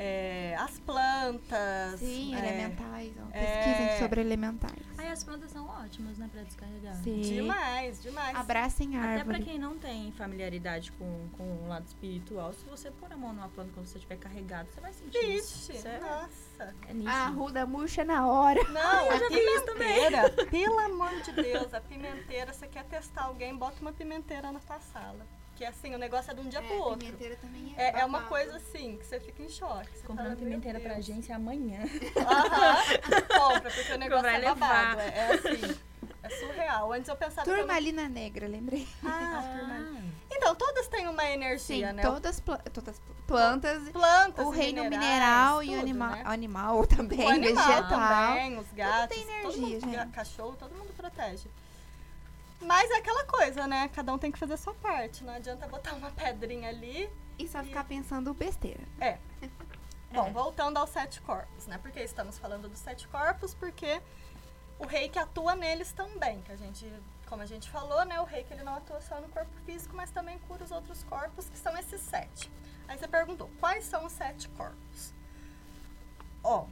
[0.00, 1.98] É, as plantas.
[1.98, 3.12] Sim, é, elementais.
[3.18, 3.40] Ó, é.
[3.44, 4.86] pesquisem sobre elementais.
[4.96, 6.94] Aí as plantas são ótimas, né, pra descarregar.
[7.02, 7.20] Sim.
[7.20, 8.36] Demais, demais.
[8.36, 9.42] Abracem a Até pra árvore.
[9.42, 13.48] quem não tem familiaridade com, com o lado espiritual, se você pôr a mão numa
[13.48, 15.66] planta quando você estiver carregado, você vai sentir isso.
[15.68, 16.74] Vixe, Isso é, nossa.
[16.86, 17.10] é nítido.
[17.10, 18.62] A arruda murcha na hora.
[18.70, 23.24] Não, a já fiz isso pimenteira, pelo amor de Deus, a pimenteira, você quer testar
[23.24, 25.26] alguém, bota uma pimenteira na tua sala.
[25.58, 26.98] Que assim, o negócio é de um dia pro É, outro.
[26.98, 27.82] pimenteira também é.
[27.82, 29.90] É, é uma coisa assim, que você fica em choque.
[29.92, 31.80] Você Comprando fala, "Meu pimenteira pra Deus." agência amanhã.
[32.16, 32.76] Aham,
[33.36, 34.54] compra, porque o negócio Vai é levar.
[34.54, 35.00] babado.
[35.00, 35.76] É, é assim,
[36.22, 36.92] é surreal.
[36.92, 38.86] Antes eu pensava que eu Turmalina negra, lembrei.
[39.04, 40.04] Ah, turmalina.
[40.30, 42.02] Então, todas têm uma energia, Sim, né?
[42.02, 46.10] todas, pla- todas pl- plantas, Plantas o e reino minerais, mineral e o tudo, animal,
[46.12, 46.22] né?
[46.24, 47.88] animal também, O animal vegetal.
[47.88, 49.16] também, os gatos.
[49.16, 50.12] tem todo energia, mundo, ga- gente.
[50.12, 51.48] Cachorro, todo mundo protege.
[52.60, 53.88] Mas é aquela coisa, né?
[53.88, 55.22] Cada um tem que fazer a sua parte.
[55.24, 57.08] Não adianta botar uma pedrinha ali.
[57.38, 58.82] E só ficar pensando besteira.
[59.00, 59.18] É.
[60.12, 60.30] Bom, É.
[60.30, 61.78] voltando aos sete corpos, né?
[61.78, 63.54] Por que estamos falando dos sete corpos?
[63.54, 64.00] Porque
[64.78, 66.42] o rei que atua neles também.
[66.42, 66.90] Que a gente,
[67.26, 68.20] como a gente falou, né?
[68.20, 71.04] O rei que ele não atua só no corpo físico, mas também cura os outros
[71.04, 72.50] corpos, que são esses sete.
[72.88, 75.12] Aí você perguntou, quais são os sete corpos?
[76.42, 76.66] Ó,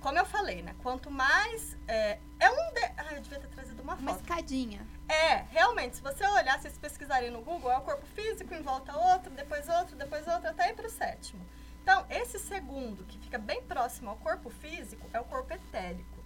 [0.00, 0.74] como eu falei, né?
[0.82, 1.76] Quanto mais.
[1.86, 2.84] É, é um de...
[2.96, 4.20] Ah, eu devia ter trazido uma Uma foto.
[4.22, 4.86] escadinha.
[5.08, 8.62] É, realmente, se você olhar, se vocês pesquisarem no Google, é o corpo físico, em
[8.62, 11.44] volta outro, depois outro, depois outro, até ir para o sétimo.
[11.82, 16.18] Então, esse segundo, que fica bem próximo ao corpo físico, é o corpo etérico.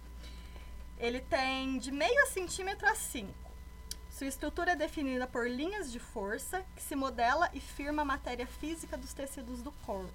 [0.97, 3.33] Ele tem de meio centímetro a 5.
[4.09, 8.45] Sua estrutura é definida por linhas de força que se modela e firma a matéria
[8.45, 10.13] física dos tecidos do corpo.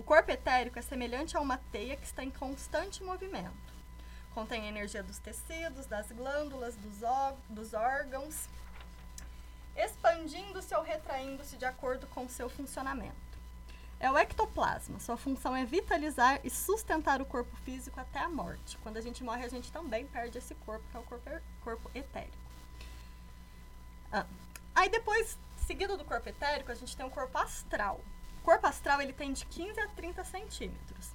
[0.00, 3.52] O corpo etérico é semelhante a uma teia que está em constante movimento.
[4.32, 7.00] Contém a energia dos tecidos, das glândulas, dos,
[7.50, 8.48] dos órgãos,
[9.76, 13.14] expandindo-se ou retraindo-se de acordo com seu funcionamento.
[14.00, 14.98] É o ectoplasma.
[15.00, 18.78] Sua função é vitalizar e sustentar o corpo físico até a morte.
[18.78, 21.30] Quando a gente morre, a gente também perde esse corpo, que é o corpo,
[21.62, 22.38] corpo etérico.
[24.10, 24.24] Ah,
[24.74, 25.36] Aí depois,
[25.66, 28.00] seguido do corpo etérico, a gente tem o corpo astral.
[28.50, 31.12] O corpo astral ele tem de 15 a 30 centímetros.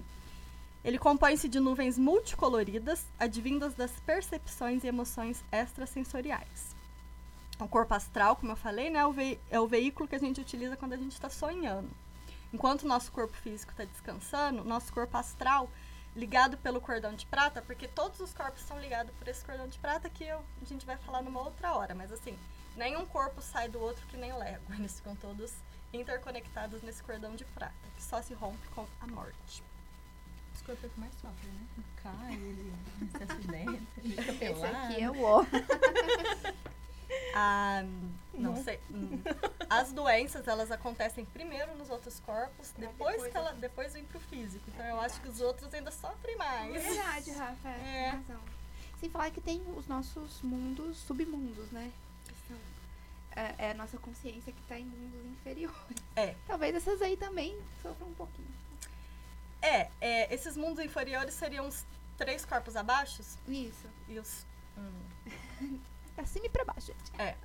[0.86, 6.74] Ele compõe-se de nuvens multicoloridas, advindas das percepções e emoções extrasensoriais.
[7.60, 9.14] O corpo astral, como eu falei, né, é, o
[9.52, 11.90] é o veículo que a gente utiliza quando a gente está sonhando.
[12.54, 15.70] Enquanto o nosso corpo físico está descansando, nosso corpo astral,
[16.16, 19.78] ligado pelo cordão de prata, porque todos os corpos são ligados por esse cordão de
[19.78, 22.40] prata que eu- a gente vai falar numa outra hora, mas assim,
[22.78, 24.64] nenhum corpo sai do outro que nem Lego.
[24.80, 25.52] Eles ficam todos
[26.02, 29.64] interconectados nesse cordão de prata, que só se rompe com a morte.
[30.54, 31.84] Os corpos que mais sofrem, né?
[32.02, 32.74] Cai, ele
[33.18, 34.76] se acidenta, ele fica Esse pelado.
[34.94, 35.46] aqui é o ó.
[37.38, 37.84] Ah,
[38.34, 38.80] não sei.
[38.90, 39.22] hum.
[39.70, 44.20] As doenças, elas acontecem primeiro nos outros corpos, depois, depois que ela depois vem pro
[44.22, 44.64] físico.
[44.70, 46.72] Então É eu acho que os outros ainda sofrem mais.
[46.82, 47.70] Verdade, Rafa.
[47.70, 47.72] É.
[47.72, 48.12] É.
[48.12, 48.42] Tem razão.
[49.00, 51.92] Sem falar que tem os nossos mundos, submundos, né?
[53.36, 55.78] É, é a nossa consciência que tá em mundos inferiores.
[56.16, 56.36] É.
[56.48, 58.48] Talvez essas aí também sofram um pouquinho.
[59.62, 61.86] É, é, esses mundos inferiores seriam os
[62.18, 63.90] três corpos abaixo Isso.
[64.08, 64.46] e os.
[64.78, 65.80] hum,
[66.16, 67.38] Pra cima e pra baixo, gente.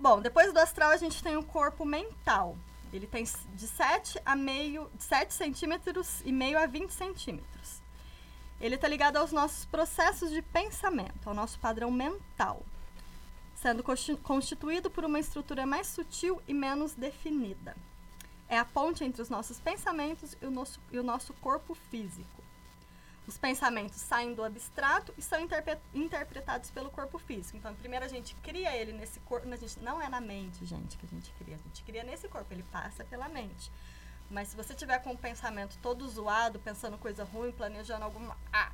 [0.00, 2.56] Bom, depois do astral a gente tem o corpo mental.
[2.92, 7.82] Ele tem de 7 a meio, de 7 centímetros e meio a 20 centímetros.
[8.60, 12.64] Ele está ligado aos nossos processos de pensamento, ao nosso padrão mental,
[13.60, 17.76] sendo consti- constituído por uma estrutura mais sutil e menos definida.
[18.48, 22.42] É a ponte entre os nossos pensamentos e o nosso, e o nosso corpo físico.
[23.26, 27.58] Os pensamentos saem do abstrato e são interpre- interpretados pelo corpo físico.
[27.58, 29.46] Então, primeiro a gente cria ele nesse corpo.
[29.82, 31.56] Não é na mente, gente, que a gente cria.
[31.56, 33.70] A gente cria nesse corpo, ele passa pela mente.
[34.30, 38.34] Mas se você tiver com o pensamento todo zoado, pensando coisa ruim, planejando alguma.
[38.50, 38.72] Ah,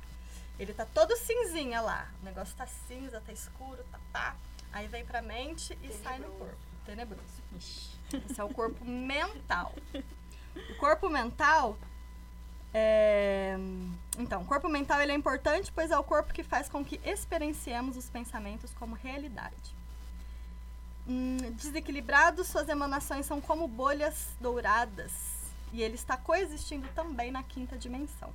[0.57, 2.09] ele tá todo cinzinha lá.
[2.21, 4.37] O negócio tá cinza, tá escuro, tá pá.
[4.75, 6.57] Aí vem pra mente e sai no corpo.
[6.85, 7.23] Tenebroso.
[7.55, 7.95] Ixi.
[8.29, 9.73] Esse é o corpo mental.
[10.69, 11.77] O corpo mental
[12.73, 13.55] é...
[14.19, 16.99] Então, o corpo mental ele é importante, pois é o corpo que faz com que
[17.05, 19.73] experienciemos os pensamentos como realidade.
[21.07, 25.13] Hum, desequilibrado, suas emanações são como bolhas douradas
[25.71, 28.33] e ele está coexistindo também na quinta dimensão.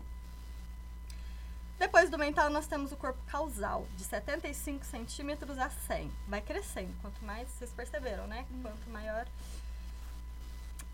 [1.81, 6.13] Depois do mental, nós temos o corpo causal, de 75 centímetros a 100.
[6.29, 6.95] Vai crescendo.
[7.01, 8.45] Quanto mais, vocês perceberam, né?
[8.61, 9.27] Quanto maior.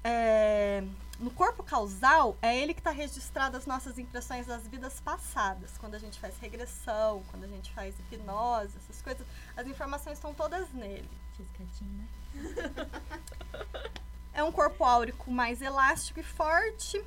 [0.04, 0.84] É,
[1.18, 5.76] no corpo causal, é ele que está registrado as nossas impressões das vidas passadas.
[5.76, 9.26] Quando a gente faz regressão, quando a gente faz hipnose, essas coisas,
[9.56, 11.10] as informações estão todas nele.
[11.36, 12.08] Fiz quietinho, né?
[14.32, 17.02] É um corpo áurico mais elástico e forte,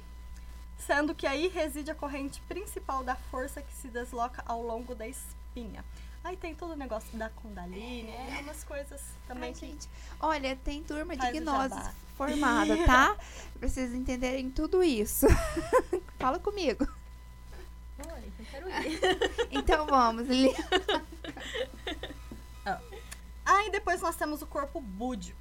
[0.86, 5.08] sendo que aí reside a corrente principal da força que se desloca ao longo da
[5.08, 5.84] espinha.
[6.24, 9.90] Aí tem todo o negócio da Kundalini, é umas coisas também Ai, que gente.
[10.20, 11.94] Olha, tem turma de Faz o gnose jabá.
[12.18, 13.16] formada, tá?
[13.58, 15.28] pra vocês entenderem tudo isso.
[16.20, 16.86] Fala comigo.
[18.14, 19.00] Oi, eu quero ir.
[19.52, 20.54] Então vamos, Lili.
[23.46, 25.40] Aí depois nós temos o corpo búdico,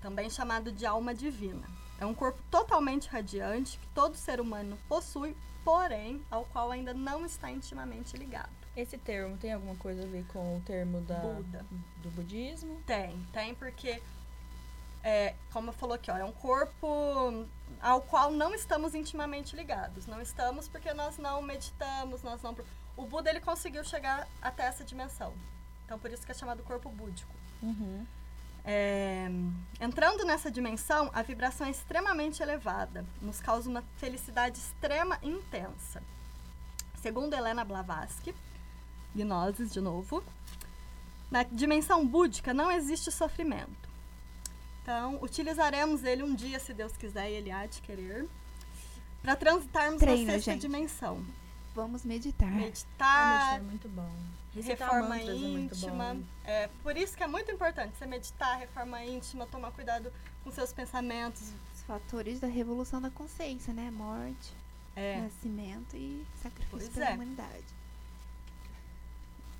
[0.00, 1.66] também chamado de alma divina.
[2.00, 7.26] É um corpo totalmente radiante que todo ser humano possui, porém ao qual ainda não
[7.26, 8.50] está intimamente ligado.
[8.76, 11.66] Esse termo tem alguma coisa a ver com o termo da, Buda.
[11.96, 12.80] do budismo?
[12.86, 14.00] Tem, tem porque,
[15.02, 16.86] é, como eu falou aqui, ó, é um corpo
[17.80, 20.06] ao qual não estamos intimamente ligados.
[20.06, 22.56] Não estamos porque nós não meditamos, nós não...
[22.96, 25.34] O Buda, ele conseguiu chegar até essa dimensão.
[25.84, 27.32] Então, por isso que é chamado corpo búdico.
[27.62, 28.06] Uhum.
[28.70, 29.30] É,
[29.80, 36.02] entrando nessa dimensão, a vibração é extremamente elevada, nos causa uma felicidade extrema e intensa.
[37.00, 38.34] Segundo Helena Blavatsky,
[39.14, 40.22] Gnoses de novo,
[41.30, 43.88] na dimensão búdica não existe sofrimento.
[44.82, 48.28] Então, utilizaremos ele um dia, se Deus quiser e Ele há de querer,
[49.22, 50.60] para transitarmos Treino, na sexta gente.
[50.60, 51.24] dimensão.
[51.74, 52.48] Vamos meditar.
[52.48, 54.12] Ah, Meditar, é muito bom.
[54.54, 56.14] Recitar reforma mantras é íntima.
[56.14, 56.22] bom.
[56.44, 60.72] É, por isso que é muito importante você meditar, reforma íntima, tomar cuidado com seus
[60.72, 61.52] pensamentos.
[61.74, 63.90] Os fatores da revolução da consciência, né?
[63.90, 64.52] Morte,
[64.96, 67.14] É, nascimento e sacrifício Pois pela é.
[67.14, 67.64] humanidade.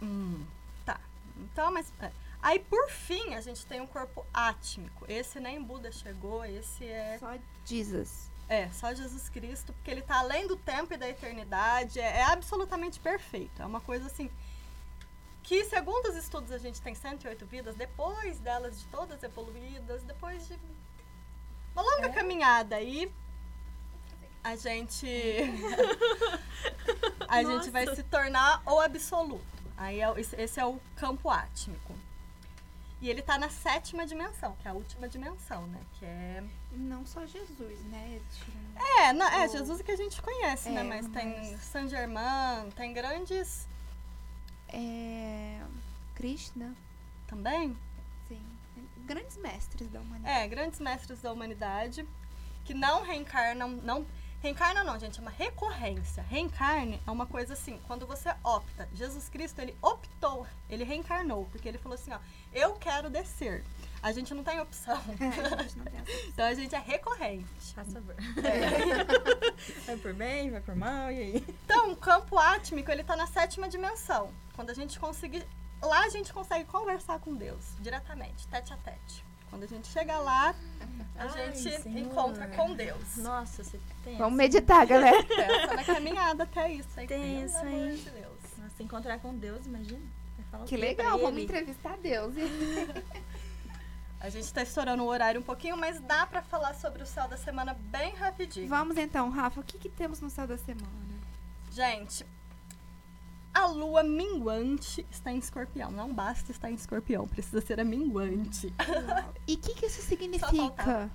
[0.03, 0.45] hum,
[0.85, 1.01] tá.
[1.37, 1.93] Então, mas.
[2.01, 2.11] é.
[2.41, 5.05] Aí, por fim, a gente tem o corpo átmico.
[5.09, 7.19] Esse nem Buda chegou, esse é.
[7.19, 8.31] Só Jesus.
[8.49, 12.01] É, só Jesus Cristo, porque ele tá além do tempo e da eternidade.
[12.01, 13.61] É, é absolutamente perfeito.
[13.61, 14.31] É uma coisa assim.
[15.49, 20.47] Que, segundo os estudos, a gente tem 108 vidas, depois delas de todas evoluídas, depois
[20.47, 20.59] de
[21.73, 22.13] uma longa É?
[22.13, 23.11] caminhada aí,
[24.45, 25.07] a gente.
[27.27, 29.43] a gente vai se tornar o absoluto.
[29.77, 31.95] Aí é esse- é o campo átmico.
[33.01, 35.81] E ele tá na sétima dimensão, que é a última dimensão, né?
[35.99, 36.45] Que é.
[36.73, 38.21] E não só Jesus, né?
[38.99, 40.81] É, não, é Jesus que a gente conhece, né?
[40.81, 43.67] É, Mas tem mas- Saint Germain, tem grandes
[44.69, 45.61] É,
[46.15, 46.75] Krishna,
[47.27, 47.77] também.
[48.27, 48.41] sim.
[49.07, 50.39] Grandes mestres da humanidade.
[50.39, 52.07] É, grandes mestres da humanidade
[52.65, 54.07] que não reencarnam, não
[54.41, 56.23] reencarna não, gente, é uma recorrência.
[56.23, 58.89] Reencarne é uma coisa assim, quando você opta.
[58.95, 62.19] Jesus Cristo, ele optou, ele reencarnou, porque ele falou assim, ó,
[62.53, 63.65] eu quero descer.
[64.03, 64.97] A gente não tem opção.
[65.21, 65.27] É,
[65.59, 67.75] a gente não tem essa Então a gente é recorrente.
[67.75, 68.15] Faz favor.
[69.87, 71.45] vai por bem, vai por mal, e aí?
[71.65, 74.31] Então, o campo átmico, ele tá na sétima dimensão.
[74.55, 75.45] Quando a gente conseguir.
[75.83, 79.25] Lá a gente consegue conversar com Deus diretamente, tete a tete.
[79.49, 80.55] Quando a gente chega lá,
[81.17, 81.99] a Ai, gente Senhor.
[81.99, 83.17] encontra com Deus.
[83.17, 84.17] Nossa, você tem.
[84.19, 85.23] Vamos meditar, galera.
[85.23, 86.89] Pensa na caminhada até isso.
[86.97, 87.97] Aí, Tem pelo isso amor aí.
[87.97, 88.39] de Deus.
[88.59, 90.03] Nossa, se encontrar com Deus, imagina.
[90.67, 91.43] Que legal, vamos ele?
[91.45, 92.35] entrevistar Deus.
[94.21, 97.29] A gente tá estourando o horário um pouquinho, mas dá pra falar sobre o céu
[97.29, 98.69] da semana bem rapidinho.
[98.69, 100.89] Vamos então, Rafa, o que, que temos no céu da semana?
[101.71, 102.27] Gente,
[103.55, 105.91] a lua minguante está em escorpião.
[105.91, 108.73] Não basta estar em escorpião, precisa ser a minguante.
[109.47, 111.11] E o que, que isso significa?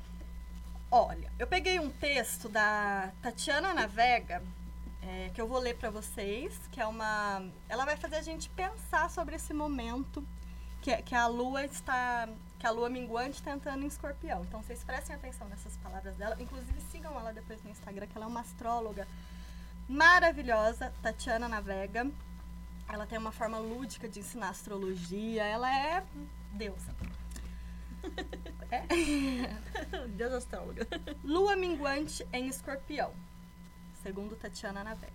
[0.89, 4.43] Olha, eu peguei um texto da Tatiana Navega,
[5.01, 7.43] é, que eu vou ler pra vocês, que é uma.
[7.67, 10.25] Ela vai fazer a gente pensar sobre esse momento
[10.81, 12.29] que, que a lua está.
[12.63, 14.41] Que a lua minguante está entrando em escorpião.
[14.45, 16.37] Então vocês prestem atenção nessas palavras dela.
[16.39, 19.05] Inclusive sigam ela depois no Instagram, que ela é uma astróloga
[19.85, 22.09] maravilhosa, Tatiana Navega.
[22.87, 25.43] Ela tem uma forma lúdica de ensinar astrologia.
[25.43, 26.05] Ela é
[26.53, 26.95] deusa.
[30.15, 30.87] Deus astróloga.
[31.21, 33.13] Lua minguante em escorpião,
[34.01, 35.11] segundo Tatiana Navega.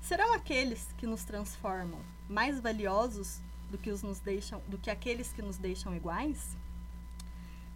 [0.00, 3.40] Serão aqueles que nos transformam mais valiosos
[3.70, 6.56] do que, os nos deixam, do que aqueles que nos deixam iguais?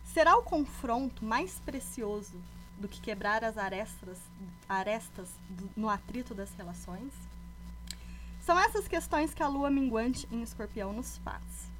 [0.05, 2.41] Será o confronto mais precioso
[2.79, 4.19] do que quebrar as arestas,
[4.69, 7.13] arestas do- no atrito das relações?
[8.41, 11.71] São essas questões que a lua minguante em escorpião nos faz.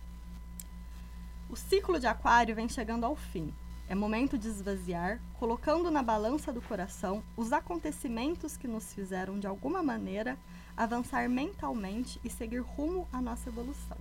[1.49, 3.53] O ciclo de Aquário vem chegando ao fim.
[3.89, 9.49] É momento de esvaziar, colocando na balança do coração os acontecimentos que nos fizeram, de
[9.49, 10.39] alguma maneira,
[10.83, 13.99] avançar mentalmente e seguir rumo à nossa evolução.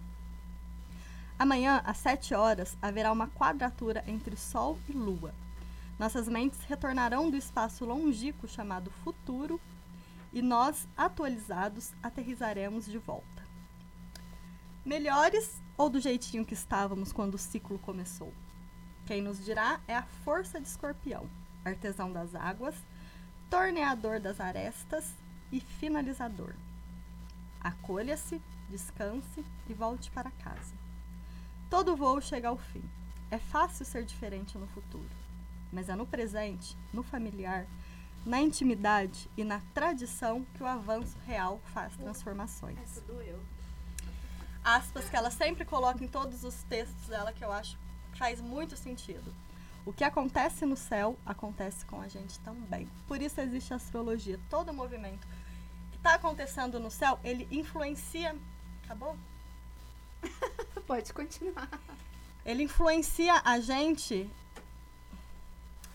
[1.38, 5.34] Amanhã, às 7 horas, haverá uma quadratura entre Sol e Lua.
[5.98, 9.60] Nossas mentes retornarão do espaço longínquo chamado futuro
[10.32, 13.44] e nós, atualizados, aterrizaremos de volta.
[14.86, 18.34] Melhores ou do jeitinho que estávamos quando o ciclo começou?
[19.06, 21.30] Quem nos dirá é a força de escorpião,
[21.66, 22.76] artesão das águas,
[23.50, 25.14] torneador das arestas
[25.52, 26.54] e finalizador.
[27.62, 30.74] Acolha-se, descanse e volte para casa.
[31.70, 32.84] Todo voo chega ao fim.
[33.30, 35.10] É fácil ser diferente no futuro,
[35.72, 37.68] mas é no presente, no familiar,
[38.26, 43.40] na intimidade e na tradição que o avanço real faz transformações doeu.
[44.64, 47.78] aspas que ela sempre coloca em todos os textos dela que eu acho
[48.14, 49.34] faz muito sentido.
[49.86, 52.88] O que acontece no céu acontece com a gente também.
[53.08, 54.40] Por isso existe a astrologia.
[54.50, 55.34] Todo movimento que
[56.00, 58.36] está acontecendo no céu, ele influencia.
[58.86, 59.16] Acabou?
[60.88, 61.70] Pode continuar.
[62.46, 64.30] Ele influencia a gente.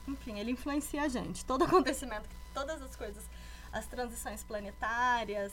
[0.07, 1.45] Enfim, ele influencia a gente.
[1.45, 3.25] Todo acontecimento, todas as coisas,
[3.73, 5.53] as transições planetárias.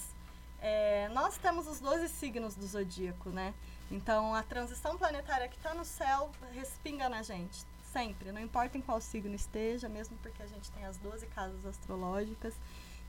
[0.62, 3.54] é, nós temos os 12 signos do zodíaco, né?
[3.90, 7.66] Então a transição planetária que está no céu respinga na gente.
[7.92, 8.32] Sempre.
[8.32, 12.54] Não importa em qual signo esteja, mesmo porque a gente tem as 12 casas astrológicas.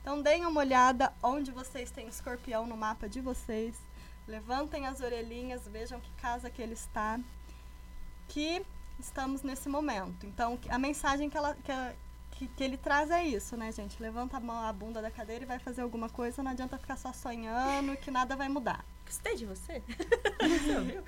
[0.03, 3.75] Então deem uma olhada onde vocês têm escorpião no mapa de vocês.
[4.27, 7.17] Levantem as orelhinhas, vejam que casa que ele está
[8.27, 8.61] que
[8.99, 10.25] estamos nesse momento.
[10.25, 11.93] Então, a mensagem que, ela, que, a-
[12.31, 14.01] que, que ele traz é isso, né, gente?
[14.01, 16.97] Levanta a mão, a bunda da cadeira e vai fazer alguma coisa, não adianta ficar
[16.97, 18.83] só sonhando que nada vai mudar.
[19.05, 19.81] Gostei de você.
[20.41, 21.03] Você ouviu?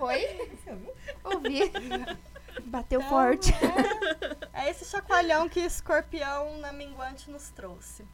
[0.00, 0.50] Oi?
[0.56, 0.92] Você ouviu?
[1.24, 1.60] Ouvi.
[2.64, 3.52] Bateu Então, forte.
[4.52, 8.04] É, é esse chacoalhão que escorpião na minguante nos trouxe.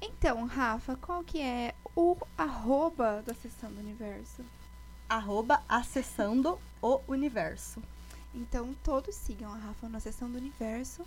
[0.00, 4.44] Então, Rafa, qual que é o arroba da sessão do universo?
[5.08, 7.82] Arroba acessando o universo.
[8.34, 11.06] Então, todos sigam a Rafa na sessão do universo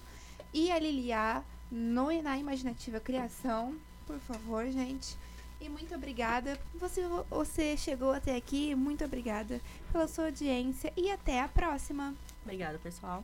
[0.52, 3.76] e a Liliá no, na Imaginativa Criação,
[4.08, 5.16] por favor, gente.
[5.62, 6.58] E muito obrigada.
[6.76, 9.62] Você, você chegou até aqui, muito obrigada
[9.92, 12.16] pela sua audiência e até a próxima.
[12.44, 13.24] Obrigada, pessoal.